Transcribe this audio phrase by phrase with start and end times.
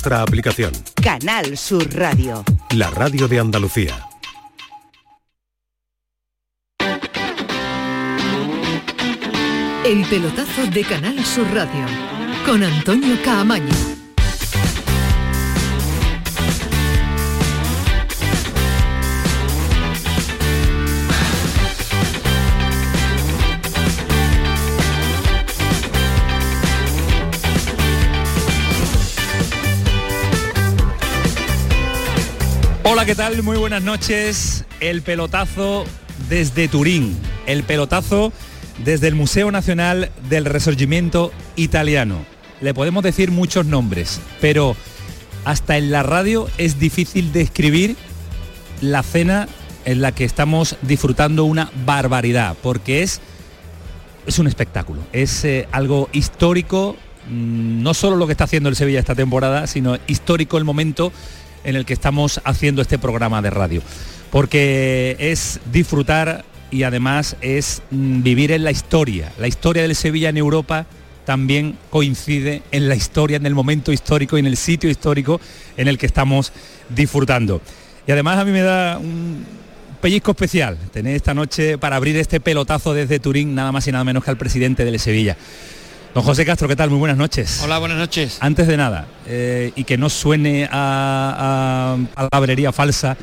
[0.00, 0.72] Nuestra aplicación.
[1.02, 2.42] Canal Sur Radio.
[2.70, 4.08] La radio de Andalucía.
[9.84, 11.84] El pelotazo de Canal Sur Radio
[12.46, 13.89] con Antonio Caamaño.
[33.00, 33.42] Hola, ¿qué tal?
[33.42, 34.66] Muy buenas noches.
[34.78, 35.86] El pelotazo
[36.28, 37.16] desde Turín.
[37.46, 38.30] El pelotazo
[38.84, 42.18] desde el Museo Nacional del Resurgimiento Italiano.
[42.60, 44.76] Le podemos decir muchos nombres, pero
[45.46, 47.96] hasta en la radio es difícil describir
[48.82, 49.48] la cena
[49.86, 53.22] en la que estamos disfrutando una barbaridad, porque es,
[54.26, 56.96] es un espectáculo, es eh, algo histórico,
[57.30, 61.14] mm, no solo lo que está haciendo el Sevilla esta temporada, sino histórico el momento
[61.64, 63.82] en el que estamos haciendo este programa de radio,
[64.30, 69.32] porque es disfrutar y además es mm, vivir en la historia.
[69.38, 70.86] La historia del Sevilla en Europa
[71.24, 75.40] también coincide en la historia, en el momento histórico y en el sitio histórico
[75.76, 76.52] en el que estamos
[76.88, 77.60] disfrutando.
[78.06, 79.44] Y además a mí me da un
[80.00, 84.02] pellizco especial tener esta noche para abrir este pelotazo desde Turín, nada más y nada
[84.02, 85.36] menos que al presidente del Sevilla.
[86.14, 86.90] Don José Castro, ¿qué tal?
[86.90, 87.60] Muy buenas noches.
[87.62, 88.38] Hola, buenas noches.
[88.40, 93.16] Antes de nada, eh, y que no suene a, a, palabrería falsa,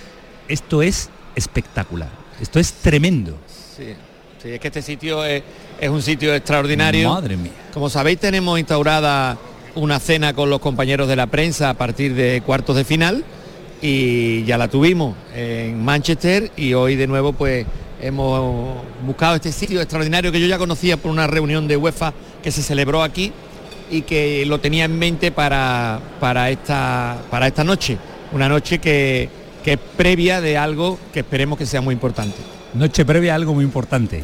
[0.48, 2.08] esto es espectacular.
[2.40, 3.38] Esto es tremendo.
[3.76, 3.94] Sí,
[4.42, 5.44] sí es que este sitio es,
[5.82, 7.10] es, un sitio extraordinario.
[7.10, 7.52] Madre mía.
[7.74, 9.38] Como sabéis, tenemos instaurada
[9.76, 13.26] una cena con los compañeros de la prensa a partir de cuartos de final
[13.82, 17.66] y ya la tuvimos en Manchester y hoy de nuevo pues
[18.02, 22.14] hemos buscado este sitio extraordinario que yo ya conocía por una reunión de UEFA
[22.48, 23.34] que se celebró aquí
[23.92, 27.98] y que lo tenía en mente para, para, esta, para esta noche.
[28.32, 29.30] Una noche que,
[29.66, 32.38] que es previa de algo que esperemos que sea muy importante.
[32.74, 34.24] Noche previa a algo muy importante.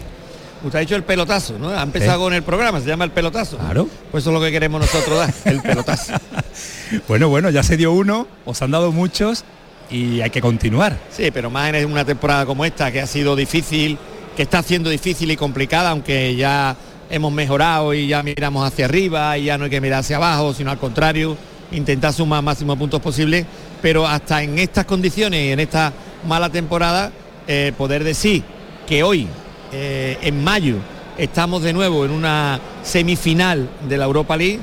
[0.64, 1.68] Usted ha dicho el pelotazo, ¿no?
[1.68, 3.58] Ha empezado con el programa, se llama el pelotazo.
[3.58, 3.90] Claro.
[4.10, 6.14] Pues eso es lo que queremos nosotros dar, el pelotazo.
[7.10, 9.44] bueno, bueno, ya se dio uno, os han dado muchos
[9.90, 10.98] y hay que continuar.
[11.12, 13.98] Sí, pero más en una temporada como esta, que ha sido difícil,
[14.38, 16.78] que está siendo difícil y complicada, aunque ya
[17.10, 20.54] hemos mejorado y ya miramos hacia arriba y ya no hay que mirar hacia abajo,
[20.54, 21.38] sino al contrario,
[21.72, 23.46] intentar sumar máximos puntos posibles,
[23.82, 25.94] pero hasta en estas condiciones y en esta
[26.28, 27.12] mala temporada,
[27.48, 28.44] eh, poder decir
[28.88, 29.28] que hoy,
[29.72, 30.78] eh, en mayo,
[31.18, 34.60] estamos de nuevo en una semifinal de la Europa League,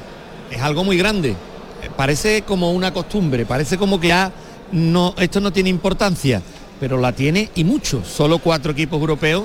[0.51, 1.37] es algo muy grande.
[1.97, 4.33] Parece como una costumbre, parece como que ya
[5.19, 6.43] esto no tiene importancia,
[6.79, 8.03] pero la tiene y mucho.
[8.05, 9.45] Solo cuatro equipos europeos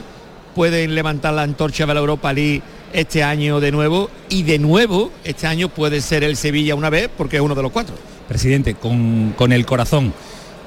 [0.54, 2.62] pueden levantar la antorcha de la Europa League
[2.96, 7.10] este año de nuevo y de nuevo este año puede ser el Sevilla una vez
[7.16, 7.94] porque es uno de los cuatro.
[8.28, 10.14] Presidente, con, con el corazón,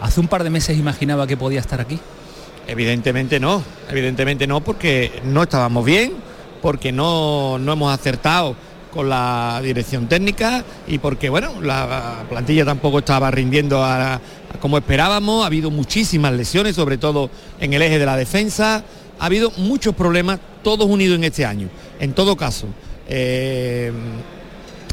[0.00, 1.98] ¿hace un par de meses imaginaba que podía estar aquí?
[2.66, 6.12] Evidentemente no, evidentemente no porque no estábamos bien,
[6.60, 8.54] porque no, no hemos acertado
[8.92, 14.20] con la dirección técnica y porque bueno, la plantilla tampoco estaba rindiendo a, a
[14.60, 18.84] como esperábamos, ha habido muchísimas lesiones, sobre todo en el eje de la defensa,
[19.18, 21.68] ha habido muchos problemas, todos unidos en este año.
[22.00, 22.66] En todo caso,
[23.08, 23.92] eh,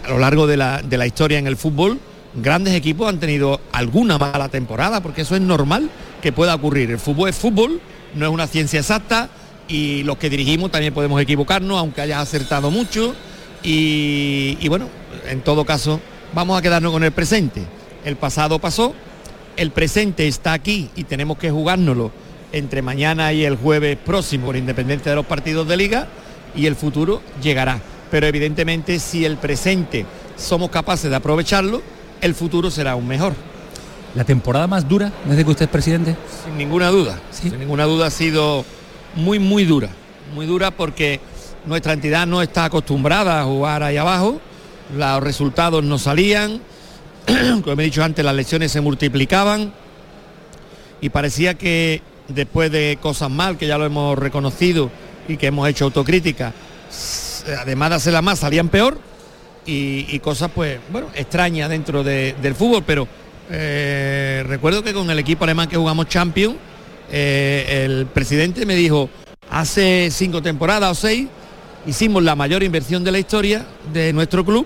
[0.06, 2.00] a lo largo de la, de la historia en el fútbol,
[2.36, 5.90] grandes equipos han tenido alguna mala temporada, porque eso es normal
[6.22, 6.92] que pueda ocurrir.
[6.92, 7.82] El fútbol es fútbol,
[8.14, 9.30] no es una ciencia exacta
[9.68, 13.16] y los que dirigimos también podemos equivocarnos, aunque hayas acertado mucho.
[13.64, 14.90] Y, y, bueno,
[15.28, 16.00] en todo caso,
[16.34, 17.64] vamos a quedarnos con el presente.
[18.04, 18.94] El pasado pasó,
[19.58, 22.12] el presente está aquí y tenemos que jugárnoslo
[22.56, 26.08] entre mañana y el jueves próximo, por independencia de los partidos de liga,
[26.56, 27.82] y el futuro llegará.
[28.10, 30.06] Pero evidentemente si el presente
[30.38, 31.82] somos capaces de aprovecharlo,
[32.22, 33.34] el futuro será aún mejor.
[34.16, 36.16] ¿La temporada más dura desde que usted es presidente?
[36.46, 37.50] Sin ninguna duda, ¿Sí?
[37.50, 38.64] sin ninguna duda ha sido
[39.16, 39.90] muy, muy dura.
[40.34, 41.20] Muy dura porque
[41.66, 44.40] nuestra entidad no está acostumbrada a jugar ahí abajo,
[44.96, 46.62] los resultados no salían,
[47.66, 49.74] como he dicho antes, las lesiones se multiplicaban
[51.02, 54.90] y parecía que después de cosas mal, que ya lo hemos reconocido
[55.28, 56.54] y que hemos hecho autocrítica,
[57.60, 59.00] además de hacerla más, salían peor
[59.66, 63.08] y, cosas pues, bueno, extrañas dentro de, del fútbol, pero
[63.50, 66.56] eh, recuerdo que con el equipo alemán que jugamos Champions,
[67.12, 69.10] eh, el presidente me dijo,
[69.50, 71.28] hace cinco temporadas o seis,
[71.86, 74.66] hicimos la mayor inversión de la historia de nuestro club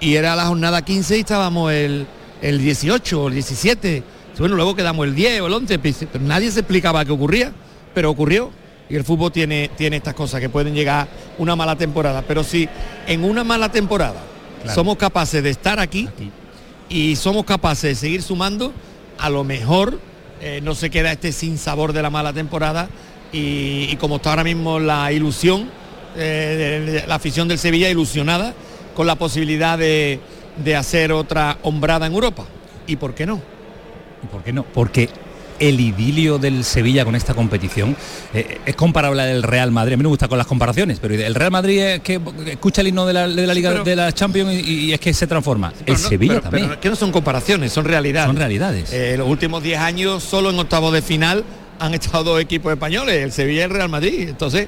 [0.00, 2.06] y era la jornada 15 y estábamos el,
[2.42, 4.02] el 18 o el 17.
[4.40, 7.52] Bueno, luego quedamos el 10 o el 11, pero nadie se explicaba qué ocurría,
[7.94, 8.50] pero ocurrió.
[8.88, 11.06] Y el fútbol tiene, tiene estas cosas que pueden llegar
[11.38, 12.22] una mala temporada.
[12.26, 12.68] Pero si
[13.06, 14.20] en una mala temporada
[14.62, 14.74] claro.
[14.74, 16.30] somos capaces de estar aquí, aquí,
[16.88, 18.72] y somos capaces de seguir sumando,
[19.18, 20.00] a lo mejor
[20.40, 22.88] eh, no se queda este sin sabor de la mala temporada
[23.32, 25.70] y, y como está ahora mismo la ilusión,
[26.16, 28.54] eh, de- de la afición del Sevilla ilusionada
[28.96, 30.18] con la posibilidad de,
[30.64, 32.44] de hacer otra hombrada en Europa.
[32.88, 33.40] ¿Y por qué no?
[34.22, 34.62] ¿Y por qué no?
[34.64, 35.08] Porque
[35.58, 37.94] el idilio del Sevilla con esta competición
[38.32, 39.92] eh, es comparable al Real Madrid.
[39.94, 42.88] A mí me gusta con las comparaciones, pero el Real Madrid es que escucha el
[42.88, 45.26] himno de la, de la Liga pero- de la Champions y, y es que se
[45.26, 45.72] transforma.
[45.84, 46.68] el no- Sevilla pero- también.
[46.68, 48.26] pero que no son comparaciones, son realidades.
[48.28, 48.90] Son realidades.
[48.92, 51.44] Eh, los últimos 10 años, solo en octavos de final,
[51.78, 54.28] han estado dos equipos españoles, el Sevilla y el Real Madrid.
[54.30, 54.66] Entonces,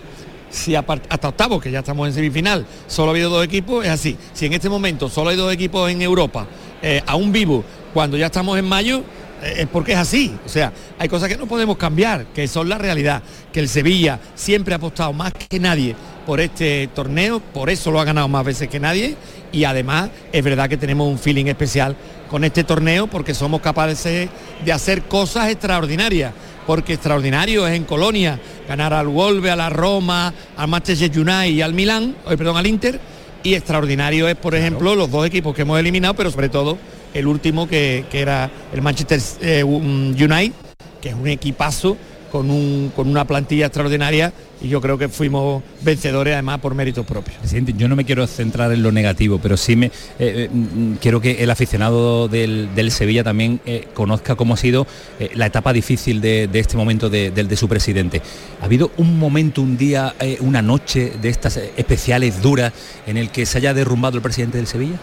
[0.51, 4.19] si hasta octavos, que ya estamos en semifinal, solo ha habido dos equipos, es así.
[4.35, 6.47] Si en este momento solo hay dos equipos en Europa,
[6.83, 7.65] eh, aún vivo,
[7.95, 9.03] cuando ya estamos en mayo,
[9.43, 10.35] es porque es así.
[10.47, 13.23] O sea, hay cosas que no podemos cambiar, que son la realidad.
[13.53, 15.95] Que el Sevilla siempre ha apostado más que nadie
[16.27, 19.17] por este torneo, por eso lo ha ganado más veces que nadie.
[19.51, 21.97] Y además es verdad que tenemos un feeling especial
[22.31, 24.31] con este torneo porque somos capaces
[24.65, 26.33] de hacer cosas extraordinarias.
[26.67, 31.61] Porque extraordinario es en Colonia ganar al Wolve, a la Roma, al Manchester United y
[31.61, 33.01] al Milán, eh, perdón, al Inter.
[33.43, 36.79] Y extraordinario es, por ejemplo, los dos equipos que hemos eliminado, pero sobre todo
[37.15, 40.53] el último que, que era el Manchester eh, un- United,
[41.01, 41.97] que es un equipazo
[42.31, 44.33] con, un, con una plantilla extraordinaria
[44.63, 47.37] y yo creo que fuimos vencedores además por méritos propios.
[47.37, 50.95] Presidente, yo no me quiero centrar en lo negativo, pero sí me eh, eh, mm,
[50.95, 53.61] quiero que el aficionado del, del Sevilla también
[53.93, 54.87] conozca cómo ha sido
[55.35, 58.23] la etapa difícil de, de este momento de, de su presidente.
[58.63, 62.73] ¿Ha habido un momento, un día, una noche de estas especiales duras
[63.07, 64.97] en el que se haya derrumbado el presidente del Sevilla?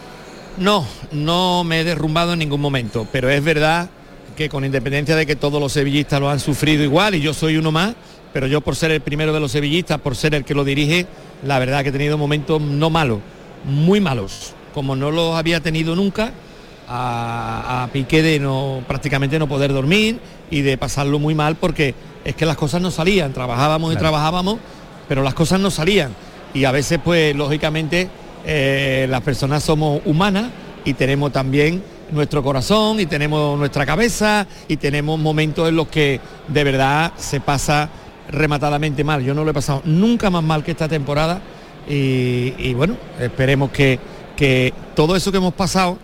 [0.59, 3.89] No, no me he derrumbado en ningún momento, pero es verdad
[4.35, 7.57] que con independencia de que todos los sevillistas lo han sufrido igual y yo soy
[7.57, 7.95] uno más,
[8.33, 11.07] pero yo por ser el primero de los sevillistas, por ser el que lo dirige,
[11.43, 13.19] la verdad que he tenido momentos no malos,
[13.65, 16.31] muy malos, como no los había tenido nunca,
[16.87, 20.19] a, a pique de no prácticamente no poder dormir
[20.49, 21.93] y de pasarlo muy mal porque
[22.25, 24.09] es que las cosas no salían, trabajábamos y Claro.
[24.09, 24.57] trabajábamos,
[25.07, 26.13] pero las cosas no salían
[26.53, 28.09] y a veces pues lógicamente
[28.45, 30.51] eh, las personas somos humanas
[30.85, 36.19] y tenemos también nuestro corazón y tenemos nuestra cabeza y tenemos momentos en los que
[36.47, 37.89] de verdad se pasa
[38.29, 39.23] rematadamente mal.
[39.23, 41.41] Yo no lo he pasado nunca más mal que esta temporada
[41.87, 43.99] y, y bueno, esperemos que,
[44.35, 45.97] que todo eso que hemos pasado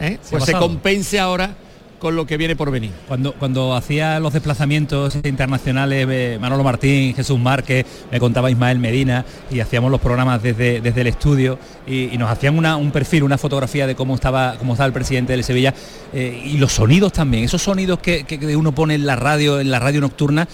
[0.00, 0.18] ¿eh?
[0.30, 1.54] Pues se compense ahora
[1.98, 2.90] con lo que viene por venir.
[3.08, 9.24] Cuando, cuando hacía los desplazamientos internacionales eh, Manolo Martín, Jesús Márquez, me contaba Ismael Medina
[9.50, 13.22] y hacíamos los programas desde, desde el estudio y, y nos hacían una- un perfil,
[13.24, 15.74] una fotografía de cómo estaba, cómo estaba el presidente del Sevilla
[16.12, 19.58] eh, y los sonidos también, esos sonidos que, que- que uno pone en la radio,
[19.60, 20.46] en la radio nocturna,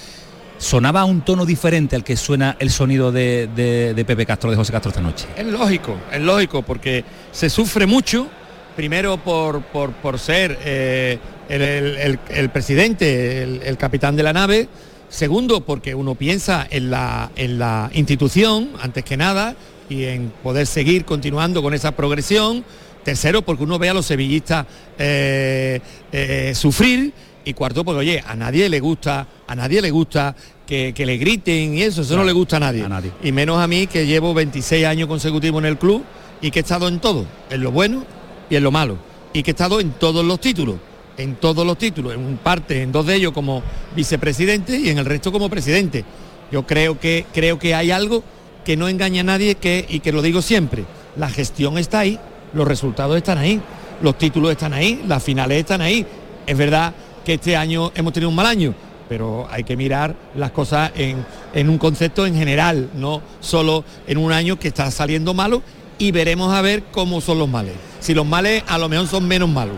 [0.56, 4.50] sonaba a un tono diferente al que suena el sonido de, de- de Pepe Castro,
[4.50, 5.26] de José Castro esta noche.
[5.36, 8.28] Es lógico, es lógico, porque se sufre mucho,
[8.76, 11.18] primero por, por, por ser eh,
[11.48, 14.68] el, el- el- el presidente, el, capitán de la nave,
[15.08, 19.54] segundo porque uno piensa en la, en la institución, antes que nada,
[19.88, 22.64] y en poder seguir continuando con esa progresión,
[23.04, 24.66] tercero porque uno ve a los sevillistas
[24.98, 25.80] eh,
[26.12, 27.12] eh, sufrir,
[27.46, 30.34] y cuarto porque oye, a nadie le gusta, a nadie le gusta
[30.66, 32.82] que, que le griten y eso, eso no le gusta a nadie.
[32.84, 33.12] a nadie.
[33.22, 36.02] Y menos a mí que llevo 26 años consecutivos en el club
[36.40, 38.02] y que he estado en todo, en lo bueno
[38.48, 38.96] y en lo malo.
[39.34, 40.76] Y que he estado en todos los títulos,
[41.16, 43.62] en todos los títulos, en parte, en dos de ellos como
[43.94, 46.04] vicepresidente y en el resto como presidente.
[46.50, 48.22] Yo creo que, creo que hay algo
[48.64, 49.56] que no engaña a nadie
[49.88, 50.84] y que lo digo siempre,
[51.16, 52.18] la gestión está ahí,
[52.52, 53.60] los resultados están ahí,
[54.02, 56.06] los títulos están ahí, las finales están ahí.
[56.46, 56.94] Es verdad
[57.24, 58.74] que este año hemos tenido un mal año,
[59.08, 64.18] pero hay que mirar las cosas en, en un concepto en general, no solo en
[64.18, 65.62] un año que está saliendo malo
[65.98, 67.74] y veremos a ver cómo son los males.
[68.00, 69.76] Si los males a lo mejor son menos malos.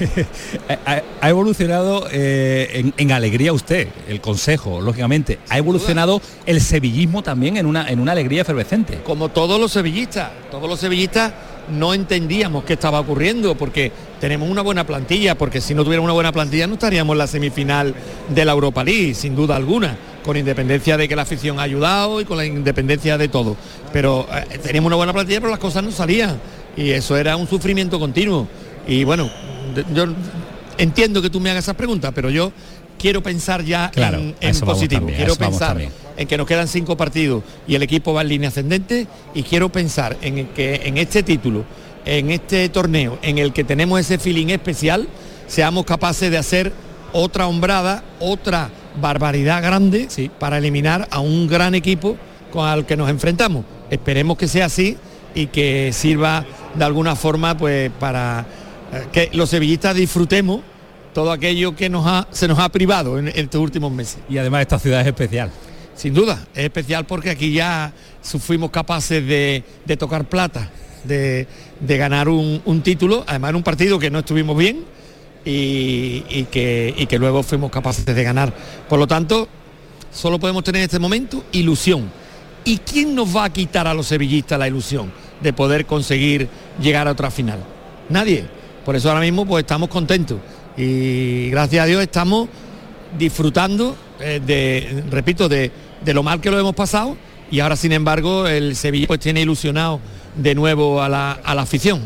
[0.86, 5.38] ha, ha evolucionado eh, en, en alegría usted, el consejo, lógicamente.
[5.48, 9.00] Ha evolucionado el sevillismo también en una, en una alegría efervescente.
[9.04, 10.30] como todos los sevillistas.
[10.50, 11.32] Todos los sevillistas
[11.70, 16.14] no entendíamos qué estaba ocurriendo porque tenemos una buena plantilla, porque si no tuviéramos una
[16.14, 17.94] buena plantilla no estaríamos en la semifinal
[18.28, 22.20] de la Europa League, sin duda alguna, con independencia de que la afición ha ayudado
[22.20, 23.56] y con la independencia de todo.
[23.92, 26.38] Pero eh, teníamos una buena plantilla, pero las cosas no salían
[26.76, 28.48] y eso era un sufrimiento continuo.
[28.86, 29.30] Y bueno,
[29.94, 30.06] yo
[30.78, 32.52] entiendo que tú me hagas esas preguntas, pero yo
[32.98, 35.00] quiero pensar ya Claro, en, positivo.
[35.00, 35.76] también, quiero pensar
[36.16, 39.70] en que nos quedan cinco partidos y el equipo va en línea ascendente y quiero
[39.70, 41.64] pensar en que en este título,
[42.04, 45.08] en este torneo, en el que tenemos ese feeling especial,
[45.46, 46.72] seamos capaces de hacer
[47.12, 50.30] otra hombrada, otra barbaridad grande Sí.
[50.38, 52.16] para eliminar a un gran equipo
[52.52, 53.64] con el que nos enfrentamos.
[53.90, 54.96] Esperemos que sea así
[55.34, 58.44] y que sirva de alguna forma pues para
[59.12, 60.60] que los sevillistas disfrutemos
[61.12, 64.18] todo aquello que nos ha, se nos ha privado en, estos últimos meses.
[64.28, 65.50] Y además esta ciudad es especial.
[65.94, 69.62] Sin duda, es especial porque aquí ya fuimos capaces de,
[69.98, 70.70] tocar plata,
[71.04, 71.46] de,
[71.80, 74.84] ganar un, título, además en un partido que no estuvimos bien
[75.44, 78.52] y, que, y que luego fuimos capaces de ganar.
[78.88, 79.48] Por lo tanto,
[80.12, 82.10] solo podemos tener en este momento ilusión.
[82.64, 86.48] ¿Y quién nos va a quitar a los sevillistas la ilusión de poder conseguir
[86.80, 87.58] llegar a otra final?
[88.08, 88.61] Nadie.
[88.84, 90.38] Por eso ahora mismo pues estamos contentos
[90.76, 92.48] y gracias a Dios estamos
[93.18, 95.70] disfrutando eh, de, repito, de,
[96.06, 97.16] lo mal que lo hemos pasado
[97.50, 100.00] y ahora sin embargo el Sevilla pues tiene ilusionado
[100.36, 102.00] de nuevo a la, afición.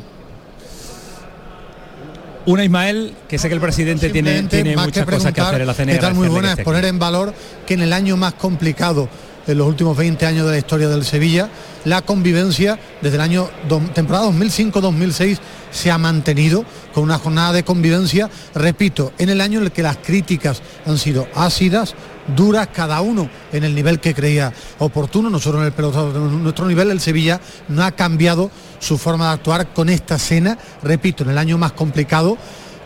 [2.46, 5.74] Una Ismael, que sé que el presidente tiene, tiene muchas cosas que hacer en la
[5.74, 6.14] CNE.
[6.14, 7.34] muy buena es poner en valor
[7.66, 9.08] que en el año más complicado
[9.46, 11.48] en los últimos 20 años de la historia del Sevilla,
[11.84, 13.48] la convivencia desde el año
[13.94, 15.38] temporada 2005-2006
[15.70, 19.82] se ha mantenido con una jornada de convivencia, repito, en el año en el que
[19.82, 21.94] las críticas han sido ácidas,
[22.34, 25.30] duras, cada uno en el nivel que creía oportuno.
[25.30, 28.50] Nosotros en el pelotado en nuestro nivel, el Sevilla no ha cambiado
[28.80, 32.36] su forma de actuar con esta cena, repito, en el año más complicado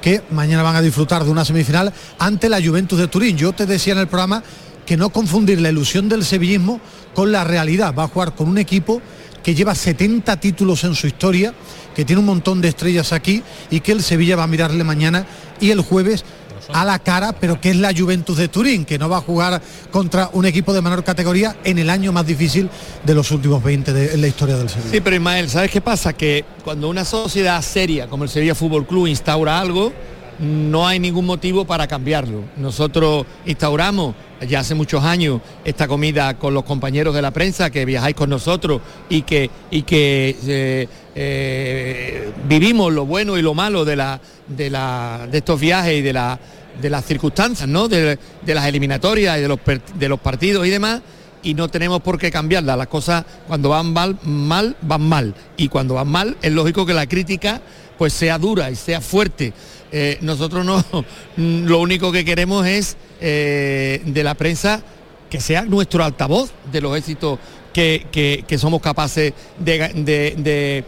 [0.01, 3.37] que mañana van a disfrutar de una semifinal ante la Juventus de Turín.
[3.37, 4.43] Yo te decía en el programa
[4.87, 6.81] que no confundir la ilusión del sevillismo
[7.15, 7.95] con la realidad.
[7.97, 9.01] Va a jugar con un equipo
[9.43, 11.55] que lleva 70 títulos en su historia,
[11.95, 15.27] que tiene un montón de estrellas aquí y que el Sevilla va a mirarle mañana
[15.61, 16.25] y el jueves
[16.73, 19.61] a la cara, pero que es la Juventus de Turín, que no va a jugar
[19.91, 22.69] contra un equipo de menor categoría en el año más difícil
[23.05, 24.91] de los últimos 20 de, en la historia del Sevilla.
[24.91, 26.13] Sí, pero Ismael, ¿sabes qué pasa?
[26.13, 29.93] Que cuando una sociedad seria como el Sevilla Fútbol Club instaura algo,
[30.39, 32.45] no hay ningún motivo para cambiarlo.
[32.57, 34.15] Nosotros instauramos
[34.49, 38.31] ya hace muchos años esta comida con los compañeros de la prensa que viajáis con
[38.31, 44.21] nosotros y que, y que eh, eh, vivimos lo bueno y lo malo de, la,
[44.49, 46.39] de, la, de estos viajes y de, la,
[46.81, 47.89] de las circunstancias, ¿no?
[47.89, 49.59] de, las eliminatorias y de los,
[49.95, 51.03] de los partidos y demás
[51.43, 52.77] y no tenemos por qué cambiarlas.
[52.77, 55.35] Las cosas cuando van mal, mal, van mal.
[55.57, 57.61] Y cuando van mal, es lógico que la crítica
[57.99, 59.53] pues sea dura y sea fuerte.
[59.93, 60.85] Eh, nosotros no,
[61.37, 64.83] lo único que queremos es eh, de la prensa
[65.29, 67.39] que sea nuestro altavoz de los éxitos
[67.73, 70.85] que, somos capaces de,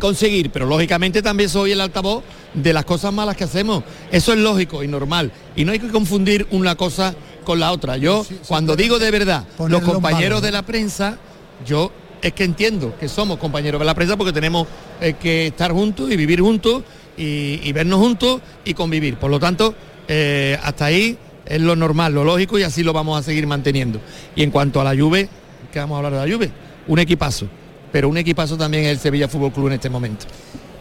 [0.00, 3.84] conseguir, pero lógicamente también soy el altavoz de las cosas malas que hacemos.
[4.10, 5.30] Eso es lógico y normal.
[5.54, 7.96] Y no hay que confundir una cosa con la otra.
[7.96, 11.18] Yo, cuando digo de verdad, los compañeros de la prensa,
[11.64, 14.66] yo es que entiendo que somos compañeros de la prensa porque tenemos
[15.00, 16.82] eh, que estar juntos y vivir juntos
[17.16, 19.16] y, vernos juntos y convivir.
[19.16, 19.74] Por lo tanto,
[20.08, 24.00] eh, hasta ahí es lo normal, lo lógico y así lo vamos a seguir manteniendo.
[24.34, 25.28] Y en cuanto a la Juve,
[25.72, 26.50] ¿qué vamos a hablar de la Juve?
[26.88, 27.46] Un equipazo,
[27.92, 30.26] pero un equipazo también es el Sevilla Fútbol Club en este momento.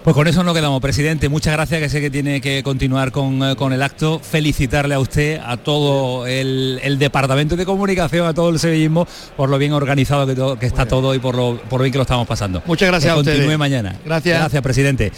[0.05, 1.29] Pues con eso nos quedamos, presidente.
[1.29, 4.19] Muchas gracias, que sé que tiene que continuar con, eh, el acto.
[4.19, 9.57] Felicitarle a usted, a todo el, Departamento de Comunicación, a todo el sevillismo, por lo
[9.57, 10.27] bien organizado
[10.59, 12.61] que, está todo y por lo, por bien que lo estamos pasando.
[12.67, 13.33] Muchas gracias a usted.
[13.33, 13.95] Continúe mañana.
[14.05, 14.37] Gracias.
[14.37, 15.11] Gracias, presidente.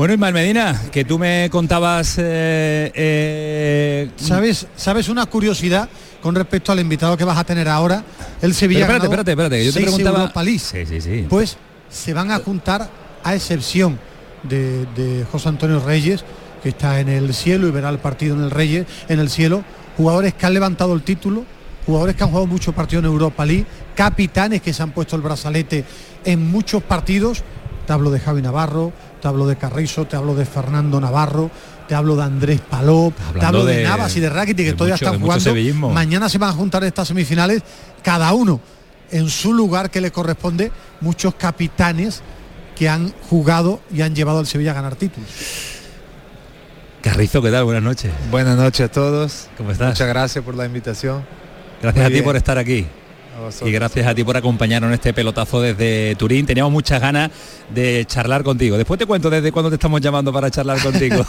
[0.00, 2.16] Bueno, Ismael Medina, que tú me contabas...
[2.16, 5.90] Eh, eh, ¿Sabes, ¿Sabes una curiosidad
[6.22, 8.02] con respecto al invitado que vas a tener ahora?
[8.40, 8.80] El Sevilla...
[8.80, 10.32] espérate, espérate, espérate, yo te preguntaba...
[10.42, 11.26] Sí, sí, sí.
[11.28, 11.58] Pues
[11.90, 12.88] se van a juntar,
[13.22, 13.98] a excepción
[14.42, 16.24] de, José Antonio Reyes,
[16.62, 19.64] que está en el cielo y verá el partido en el Reyes, en el cielo,
[19.98, 21.44] jugadores que han levantado el título,
[21.84, 25.20] jugadores que han jugado muchos partidos en Europa League, capitanes que se han puesto el
[25.20, 25.84] brazalete
[26.24, 27.44] en muchos partidos.
[27.86, 31.50] Te hablo de Javi Navarro, te hablo de Carrizo, te hablo de Fernando Navarro,
[31.86, 35.20] te hablo de Andrés Palop, te hablo de, Navas y de Rakitic que todavía están
[35.20, 35.90] jugando.
[35.90, 37.62] Mañana se van a juntar estas semifinales,
[38.02, 38.60] cada uno
[39.10, 42.22] en su lugar que le corresponde, muchos capitanes
[42.76, 45.28] que han jugado y han llevado al Sevilla a ganar títulos.
[47.02, 47.64] Carrizo, ¿qué tal?
[47.64, 48.12] Buenas noches.
[48.30, 49.48] Buenas noches a todos.
[49.56, 49.88] ¿Cómo estás?
[49.88, 51.24] Muchas gracias por la invitación.
[51.82, 52.86] Gracias a ti por estar aquí.
[53.64, 56.46] Y gracias a ti por acompañarnos en este pelotazo desde Turín.
[56.46, 57.30] Teníamos muchas ganas
[57.72, 58.76] de charlar contigo.
[58.76, 61.24] Después te cuento desde cuándo te estamos llamando para charlar contigo.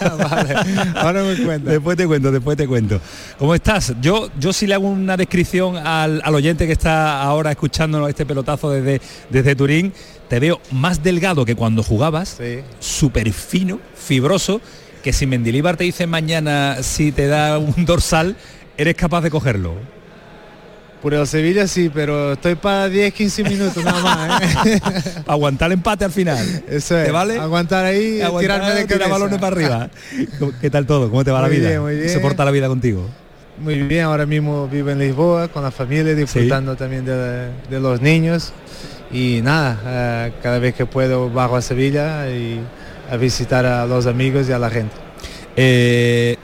[0.96, 1.70] ahora me cuento.
[1.70, 3.00] Después te cuento, después te cuento.
[3.38, 3.93] ¿Cómo estás?
[4.01, 8.72] Yo, yo sí le hago una descripción al, oyente que está ahora escuchándonos este pelotazo
[8.72, 9.93] desde, desde Turín.
[10.27, 12.39] Te veo más delgado que cuando jugabas,
[12.79, 14.62] súper fino, fibroso,
[15.03, 18.38] que si Mendilíbar te dice mañana si te da un dorsal,
[18.77, 20.00] eres capaz de cogerlo.
[21.01, 24.65] Por el Sevilla sí, pero estoy para 10, 15 minutos nada más.
[24.67, 24.79] ¿eh?
[25.27, 26.63] aguantar el empate al final.
[26.70, 27.05] Eso es.
[27.05, 27.39] ¿Te vale?
[27.39, 29.89] Aguantar ahí, tirarme de tirar balones para arriba.
[30.62, 31.10] ¿Qué tal todo?
[31.10, 31.70] ¿Cómo te va la vida?
[31.70, 32.10] Bien, muy bien.
[32.10, 33.10] ¿Se porta la vida contigo?
[33.58, 38.53] Muy bien, ahora mismo vivo en Lisboa con la familia, disfrutando también de, los niños.
[39.12, 42.60] Y nada, eh, cada vez que puedo bajo a Sevilla y
[43.10, 44.96] a visitar a los amigos y a la gente.
[45.55, 46.38] Eh,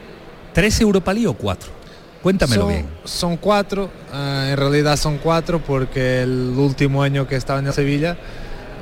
[0.54, 1.77] ¿Tres Europa League o cuatro?
[2.22, 2.88] Cuéntamelo son, bien.
[3.04, 7.74] Son cuatro, ah, en realidad son cuatro porque el último año que estaba en el
[7.74, 8.18] Sevilla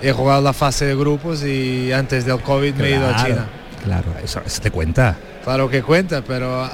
[0.01, 3.27] he jugado la fase de grupos y antes del COVID me he ido a Claro,
[3.27, 3.47] China.
[3.83, 5.15] Claro, eso, eso te cuenta.
[5.43, 6.67] Claro que cuenta, pero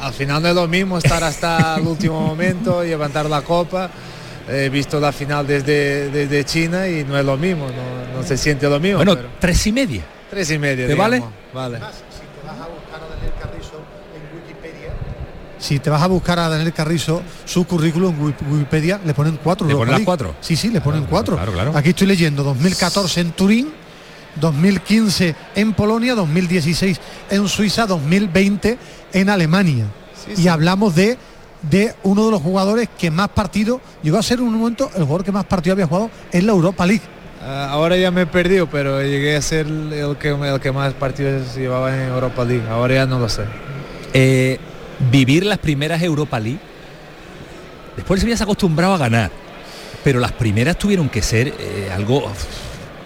[0.00, 3.90] al final no es lo mismo estar hasta el último momento y levantar la copa.
[4.48, 8.36] He visto la final desde, desde China y no es lo mismo, no, no se
[8.36, 8.98] siente lo mismo.
[8.98, 10.02] Bueno, pero tres y media.
[10.28, 10.86] tres y media.
[10.86, 11.22] ¿te vale?
[11.52, 11.78] Vale.
[15.64, 19.38] Si te vas a buscar a Daniel Carrizo su currículum en Wiki- Wikipedia, le ponen
[19.42, 19.66] cuatro.
[19.66, 20.34] ¿Le ponen las cuatro?
[20.42, 21.36] Sí, sí, le ponen Claro, cuatro.
[21.36, 21.72] claro, claro.
[21.74, 23.72] Aquí estoy leyendo 2014 en Turín,
[24.40, 28.76] 2015 en Polonia, 2016 en Suiza, 2020
[29.14, 29.86] en Alemania.
[30.26, 30.48] Sí, y sí.
[30.48, 31.16] hablamos de
[31.70, 35.04] de uno de los jugadores que más partidos llegó a ser en un momento el
[35.04, 37.00] jugador que más partidos había jugado en la Europa League.
[37.42, 40.92] Ah, ahora ya me he perdido, pero llegué a ser el que, el que más
[40.92, 42.64] partidos llevaba en Europa League.
[42.68, 43.44] Ahora ya no lo sé.
[44.12, 44.58] Eh,
[45.10, 46.60] vivir las primeras Europa League.
[47.96, 49.30] Después se ha acostumbrado a ganar.
[50.02, 52.24] Pero las primeras tuvieron que ser eh, algo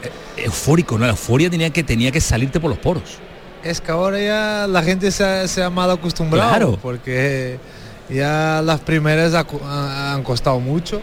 [0.02, 1.04] eh, eufórico, ¿no?
[1.04, 3.18] La euforia tenía que, tenía que salirte por los poros.
[3.62, 6.48] Es que ahora ya la gente se ha, se ha mal acostumbrado.
[6.48, 6.78] Claro.
[6.82, 7.58] Porque
[8.08, 11.00] ya las primeras han costado mucho.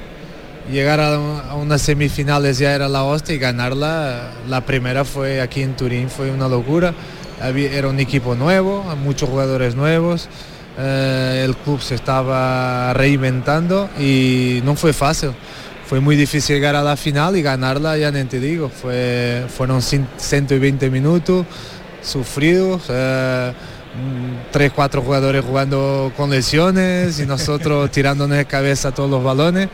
[0.72, 1.20] Llegar a,
[1.56, 6.32] unas semifinales ya era la hostia y ganarla, la primera fue aquí en Turín, fue
[6.32, 6.94] una locura.
[7.40, 10.28] Había- era un equipo nuevo, muchos jugadores nuevos.
[10.78, 15.32] Eh, el club se estaba reinventando y no fue fácil.
[15.88, 18.70] Fue muy difícil llegar a la final y ganarla, ya ni te digo.
[18.70, 21.46] Fue, fueron cin- 120 minutos
[22.02, 23.52] sufridos, eh,
[23.96, 29.70] mm, tres, cuatro jugadores jugando con lesiones y nosotros tirándonos de cabeza todos los balones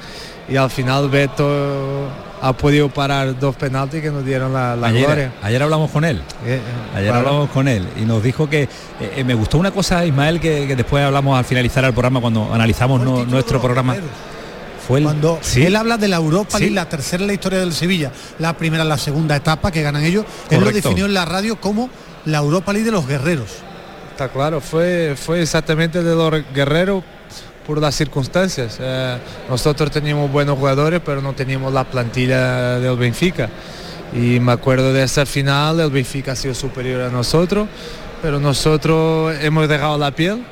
[0.50, 2.08] y al final Beto
[2.41, 5.33] ha podido parar dos penaltis que nos dieron la, la ayer, gloria.
[5.43, 6.17] ayer hablamos con él.
[6.45, 6.62] Eh, eh,
[6.95, 7.19] Ayer claro.
[7.27, 8.69] hablamos con él y nos dijo que eh,
[9.17, 12.51] eh, me gustó una cosa, Ismael, que, que después hablamos al finalizar el programa cuando
[12.53, 13.96] analizamos no- nuestro programa.
[14.87, 16.63] Fue el, Cuando sí, él habla de la Europa Sí.
[16.63, 20.03] League, la tercera en la historia del Sevilla, la primera, la segunda etapa que ganan
[20.03, 21.89] ellos, él lo definió en la radio como
[22.25, 23.50] la Europa League de los guerreros.
[24.11, 27.03] Está claro, fue, fue exactamente de los guerreros
[27.65, 28.77] por las circunstancias.
[28.79, 29.17] Eh,
[29.50, 33.50] nosotros teníamos buenos jugadores, pero no teníamos la plantilla del Benfica.
[34.13, 37.67] Y me acuerdo de esa final, el Benfica ha sido superior a nosotros,
[38.21, 40.43] pero nosotros hemos dejado la piel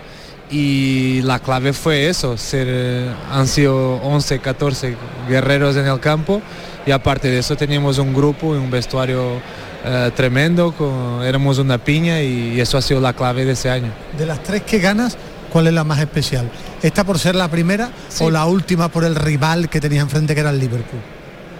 [0.51, 4.95] y la clave fue eso, ser, eh, han sido 11, 14
[5.27, 6.41] guerreros en el campo
[6.87, 9.33] y aparte de eso teníamos un grupo y un vestuario
[9.85, 13.91] eh, tremendo, con- éramos una piña y eso ha sido la clave de ese año.
[14.17, 15.17] De las tres que ganas,
[15.49, 16.49] ¿cuál es la más especial?
[16.81, 18.23] ¿Esta por ser la primera Sí.
[18.23, 21.01] o la última por el rival que tenías enfrente que era el Liverpool?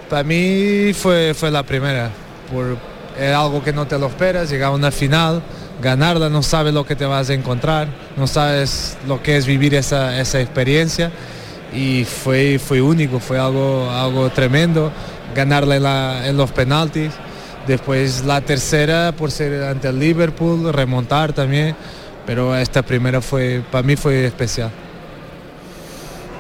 [0.10, 2.10] Para mí fue, fue la primera,
[2.52, 2.78] por
[3.20, 5.42] es algo que no te lo esperas, llegar a una final,
[5.82, 9.76] ganarla, no sabes lo que te vas a encontrar, no sabes lo que es vivir
[9.76, 11.12] esa, esa experiencia
[11.74, 14.92] y fue, fue único, fue algo, algo tremendo,
[15.36, 17.12] ganarla en, la- en los penaltis,
[17.68, 21.76] después la tercera por ser ante el Liverpool, remontar también,
[22.30, 24.70] pero esta primera fue, para mí fue especial.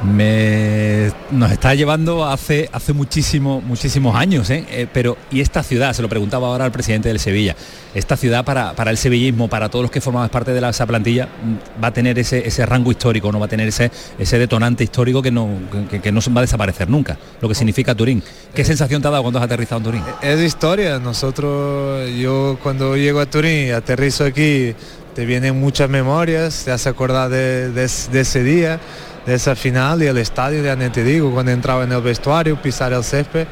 [0.03, 4.63] me nos está llevando hace hace muchísimo muchísimos años ¿eh?
[4.69, 7.55] Eh, pero y esta ciudad se lo preguntaba ahora al presidente del Sevilla
[7.93, 10.85] esta ciudad para, para el sevillismo para todos los que formamos parte de la, esa
[10.85, 14.39] plantilla mm, va a tener ese, ese rango histórico no va a tener ese ese
[14.39, 15.49] detonante histórico que no
[15.89, 18.23] que, que no va a desaparecer nunca lo que significa Turín
[18.53, 20.99] qué sensación te ha dado cuando has aterrizado en Turín Es historia.
[20.99, 24.73] Nosotros, yo cuando llego a Turín aterrizo aquí,
[25.19, 28.79] te vienen muchas memorias, te has acordado de, de es- de ese día,
[29.25, 32.55] de esa final y el estadio, ya ni te digo, cuando entraba en el vestuario,
[32.61, 33.45] pisar el césped,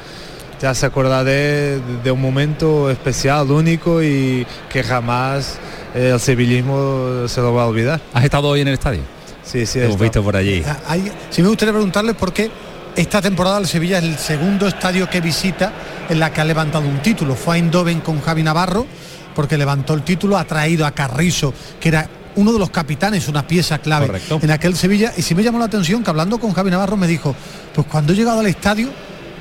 [0.61, 5.55] te has acordado de, de un momento especial, único y que jamás
[5.93, 7.99] eh, el sevillismo se lo va a olvidar.
[8.13, 9.01] has estado hoy en el estadio
[9.43, 12.49] Sí, sí, hemos visto por allí Ah, hay- sí me gustaría preguntarles por qué
[12.95, 15.73] esta temporada el Sevilla es el segundo estadio que visita
[16.07, 17.35] en la que ha levantado un título.
[17.35, 18.85] Fue a Eindhoven con Javi Navarro
[19.37, 23.45] porque levantó el título, ha traído a Carrizo, que era uno de los capitanes, una
[23.45, 24.39] pieza clave Correcto.
[24.41, 25.13] en aquel Sevilla.
[25.15, 27.35] Y sí me llamó la atención que hablando con Javi Navarro me dijo,
[27.75, 28.89] pues cuando he llegado al estadio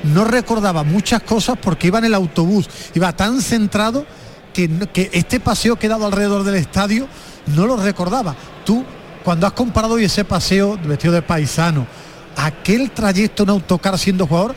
[0.03, 4.05] no recordaba muchas cosas porque iba en el autobús, iba tan centrado
[4.53, 7.07] que, que este paseo que he dado alrededor del estadio
[7.55, 8.35] no lo recordaba.
[8.63, 8.85] Tú,
[9.23, 11.87] cuando has comparado hoy ese paseo vestido de paisano,
[12.35, 14.53] aquel trayecto en autocar siendo jugador,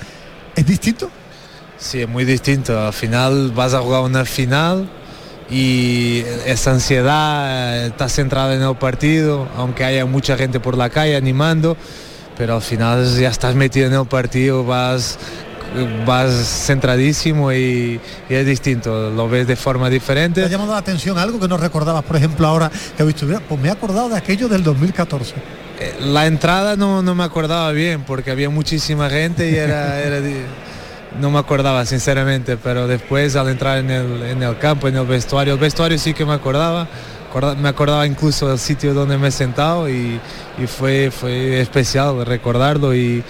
[0.54, 1.08] ¿es distinto?
[1.78, 2.78] Sí, es muy distinto.
[2.78, 4.99] Al final vas a jugar una final
[5.50, 11.16] y esa ansiedad está centrada en el partido, aunque haya mucha gente por la calle
[11.16, 11.76] animando,
[12.38, 15.18] pero al final ya estás metido en el partido, vas
[16.04, 20.48] vas centradísimo y, y es distinto, lo ves de forma ¿Te ha diferente.
[20.48, 23.24] llamado la atención algo que no recordabas, por ejemplo, ahora que he visto?
[23.48, 25.34] Pues me he acordado de aquello del 2014.
[25.78, 30.20] Eh, La entrada no, no me acordaba bien porque había muchísima gente y era, era
[31.18, 35.06] no me acordaba sinceramente, pero después al entrar en el, en el campo, en el
[35.06, 36.86] vestuario, el vestuario sí que me acordaba,
[37.30, 40.20] acorda- me acordaba incluso del sitio donde me he sentado y,
[40.58, 43.22] y fue, fue especial recordarlo y,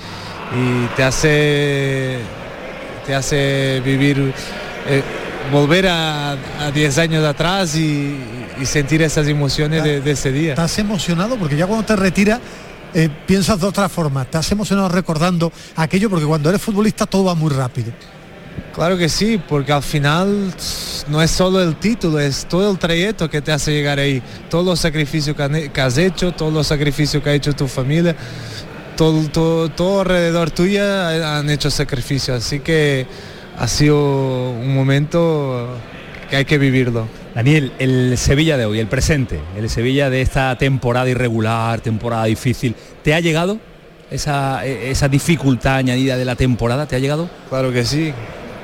[0.54, 2.18] y te hace
[3.06, 4.32] te hace vivir
[4.88, 5.02] eh,
[5.50, 8.14] volver a, a 10 años atrás y,
[8.60, 10.50] y sentir esas emociones de, de ese día.
[10.52, 11.36] ¿Estás emocionado?
[11.36, 12.40] Porque ya cuando te retiras
[12.94, 14.22] eh, piensas de otra forma.
[14.22, 16.10] ¿Estás emocionado recordando aquello?
[16.10, 17.92] Porque cuando eres futbolista todo va muy rápido.
[18.74, 20.52] Claro que sí, porque al final
[21.08, 24.64] no es solo el título, es todo el trayecto que te hace llegar ahí, todos
[24.64, 28.14] los sacrificios que has hecho, todos los sacrificios que ha hecho tu familia,
[28.96, 33.06] todo, todo, todo alrededor tuya han hecho sacrificios, así que
[33.58, 35.76] ha sido un momento
[36.28, 37.19] que hay que vivirlo.
[37.34, 42.74] Daniel, el Sevilla de hoy, el presente, el Sevilla de esta temporada irregular, temporada difícil,
[43.04, 43.58] ¿te ha llegado
[44.10, 46.86] esa, e- esa dificultad añadida de la temporada?
[46.86, 47.30] ¿Te ha llegado?
[47.48, 48.12] Claro que sí,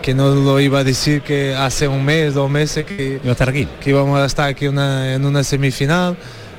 [0.03, 3.33] que no lo iba a decir que hace un mes, dos meses que, ¿Iba a
[3.33, 3.69] estar aquí?
[3.81, 6.17] que íbamos a estar aquí una- en una semifinal,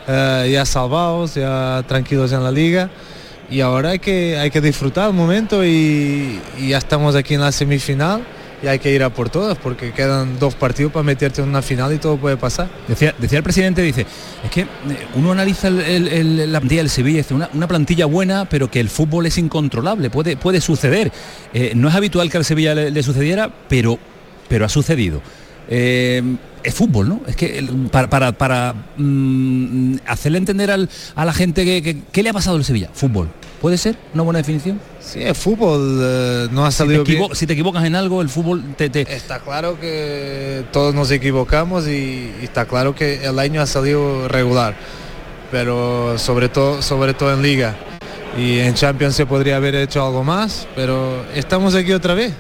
[0.08, 2.90] eh, ya salvados, ya tranquilos en la liga.
[3.50, 7.42] Y ahora hay que, hay que disfrutar el momento y, y ya estamos aquí en
[7.42, 8.22] la semifinal
[8.64, 11.62] y hay que ir a por todas porque quedan dos partidos para meterte en una
[11.62, 12.68] final y todo puede pasar.
[12.88, 14.06] Decía, decía el presidente, dice,
[14.44, 14.68] es que eh,
[15.16, 18.90] uno analiza el- la plantilla del Sevilla, dice, una, una plantilla buena, pero que el
[18.90, 21.12] fútbol es incontrolable, puede, puede suceder.
[21.54, 24.00] Eh, no es habitual que al Sevilla le, sucediera, pero,
[24.48, 25.22] pero ha sucedido.
[25.70, 26.24] Eh,
[26.64, 27.22] es fútbol, ¿no?
[27.28, 32.24] Es que para, para, para, mm, hacerle entender al- a la gente que, que- ¿qué
[32.24, 32.90] le ha pasado al Sevilla?
[32.94, 33.30] Fútbol.
[33.62, 34.80] ¿Puede ser una buena definición?
[35.08, 37.22] Sí, el fútbol eh, no ha Si te, salido bien.
[37.22, 38.90] equivo- si te equivocas en algo, el fútbol te...
[38.90, 43.68] te- Está claro que todos nos equivocamos y, y está claro que el año ha
[43.68, 44.76] salido regular,
[45.50, 47.76] pero sobre todo, sobre todo en liga.
[48.38, 52.34] Y en Champions se podría haber hecho algo más, pero estamos aquí otra vez.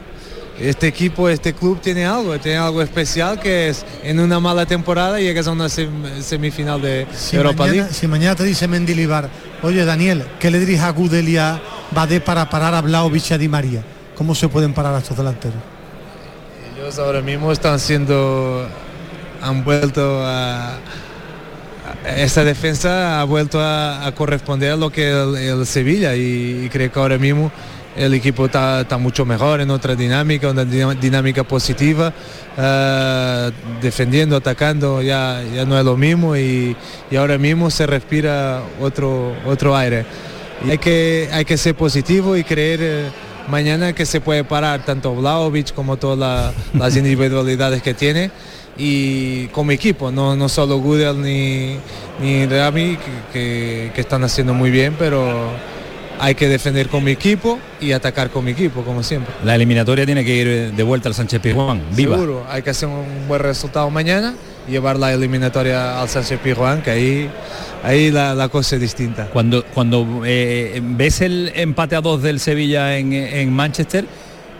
[0.60, 5.20] Este equipo, este club tiene algo, tiene algo especial que es en una mala temporada
[5.20, 7.94] llegas a una sem- semifinal de Si Europa mañana, League.
[7.94, 9.30] si mañana te dice Mendilibar,
[9.62, 13.34] oye Daniel, ¿qué le dirías a Gudel y a Badé para parar a Vlaovic y
[13.36, 13.84] a Di María?
[14.16, 15.60] ¿Cómo se pueden parar a estos delanteros?
[16.76, 18.68] Ellos ahora mismo están siendo,
[19.44, 20.80] han vuelto a, a-
[22.18, 26.70] esa defensa ha vuelto a, a corresponder a lo que el, el Sevilla y, y
[26.70, 27.52] creo que ahora mismo
[27.98, 32.14] el equipo está, está mucho mejor en otra dinámica, una dinámica positiva,
[32.58, 36.76] eh, defendiendo, atacando, ya, ya no es lo mismo y,
[37.10, 40.06] y ahora mismo se respira otro, otro aire.
[40.70, 43.06] Hay que, hay que ser positivo y creer eh,
[43.50, 48.32] mañana que se puede parar tanto Vlaovic como todas la- las individualidades que tiene
[48.78, 51.78] y como equipo, no, no solo Gudel ni,
[52.22, 52.98] ni Rami
[53.34, 55.50] que- que están haciendo muy bien, pero
[56.20, 59.34] hay que defender como equipo y atacar como equipo, como siempre.
[59.44, 62.16] La eliminatoria tiene que ir eh, de vuelta al Sánchez Pizjuán, viva.
[62.16, 64.34] Seguro, hay que hacer un buen resultado mañana
[64.68, 67.30] y llevar la eliminatoria al Sánchez Pizjuán, que ahí,
[67.84, 69.28] ahí la, la cosa es distinta.
[69.28, 74.06] Cuando, cuando eh, ves el empate a dos del Sevilla en, en Manchester,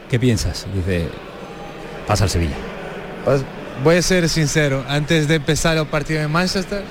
[0.10, 0.66] ¿qué piensas?
[0.74, 1.08] Dice,
[2.08, 2.56] pasa al Sevilla.
[3.26, 3.42] Pues,
[3.84, 6.84] voy a ser sincero, antes de empezar el partido en Manchester,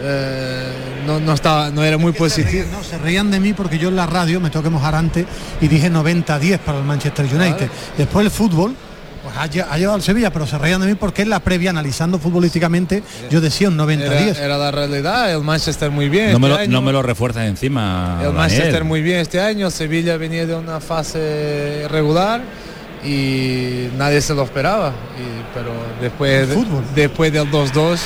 [0.00, 0.72] eh,
[1.06, 2.64] no, no, estaba, no era muy positivo.
[2.72, 5.26] No, se reían de mí porque yo en la radio me tengo que mojar antes
[5.60, 7.68] y dije 90-10 para el Manchester United.
[7.96, 8.74] Después el fútbol
[9.22, 11.40] pues ha, lle- ha llevado al Sevilla, pero se reían de mí porque en la
[11.40, 14.36] previa, analizando futbolísticamente, yo decía un Era, 90-10.
[14.38, 16.32] era la realidad, el Manchester muy bien.
[16.32, 16.72] No me, este lo, año.
[16.72, 18.12] no me lo refuerzas encima.
[18.20, 18.34] El Daniel.
[18.36, 22.42] Manchester muy bien este año, Sevilla venía de una fase regular
[23.04, 24.90] y nadie se lo esperaba.
[24.90, 26.84] Y- pero después, El fútbol.
[26.94, 27.98] después del 2-2,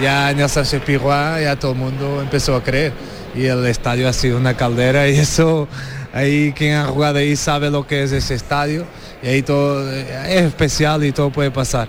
[0.00, 2.92] ya en el Sánchez ya todo el mundo empezó a creer.
[3.34, 5.68] Y el estadio ha sido una caldera y eso,
[6.12, 8.84] ahí quien ha jugado ahí sabe lo que es ese estadio.
[9.22, 11.88] Y ahí todo eh, es especial y todo puede pasar.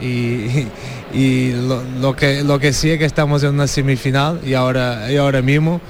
[0.00, 0.66] Y,
[1.14, 5.10] y lo, lo que, lo que sí es que estamos en una semifinal y ahora,
[5.10, 5.80] y ahora mismo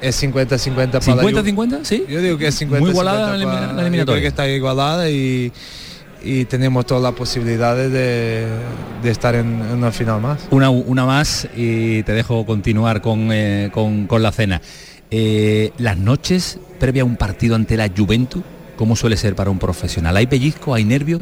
[0.00, 1.32] es 50-50 para la Juve.
[1.54, 1.80] ¿50-50?
[1.84, 2.04] Sí.
[2.08, 3.98] Yo digo que es 50 Muy igualada la, 50 elimina- para- la eliminatoria.
[3.98, 5.52] yo creo que está igualada y,
[6.24, 8.46] y tenemos todas las posibilidades de,
[9.02, 10.40] de estar en, en una final más.
[10.50, 14.60] Una, una más y te dejo continuar con, eh, con- con la cena.
[15.10, 18.42] Eh, las noches previa a un partido ante la Juventus,
[18.76, 20.16] ¿cómo suele ser para un profesional?
[20.16, 20.74] ¿Hay pellizco?
[20.74, 21.18] ¿Hay nervio?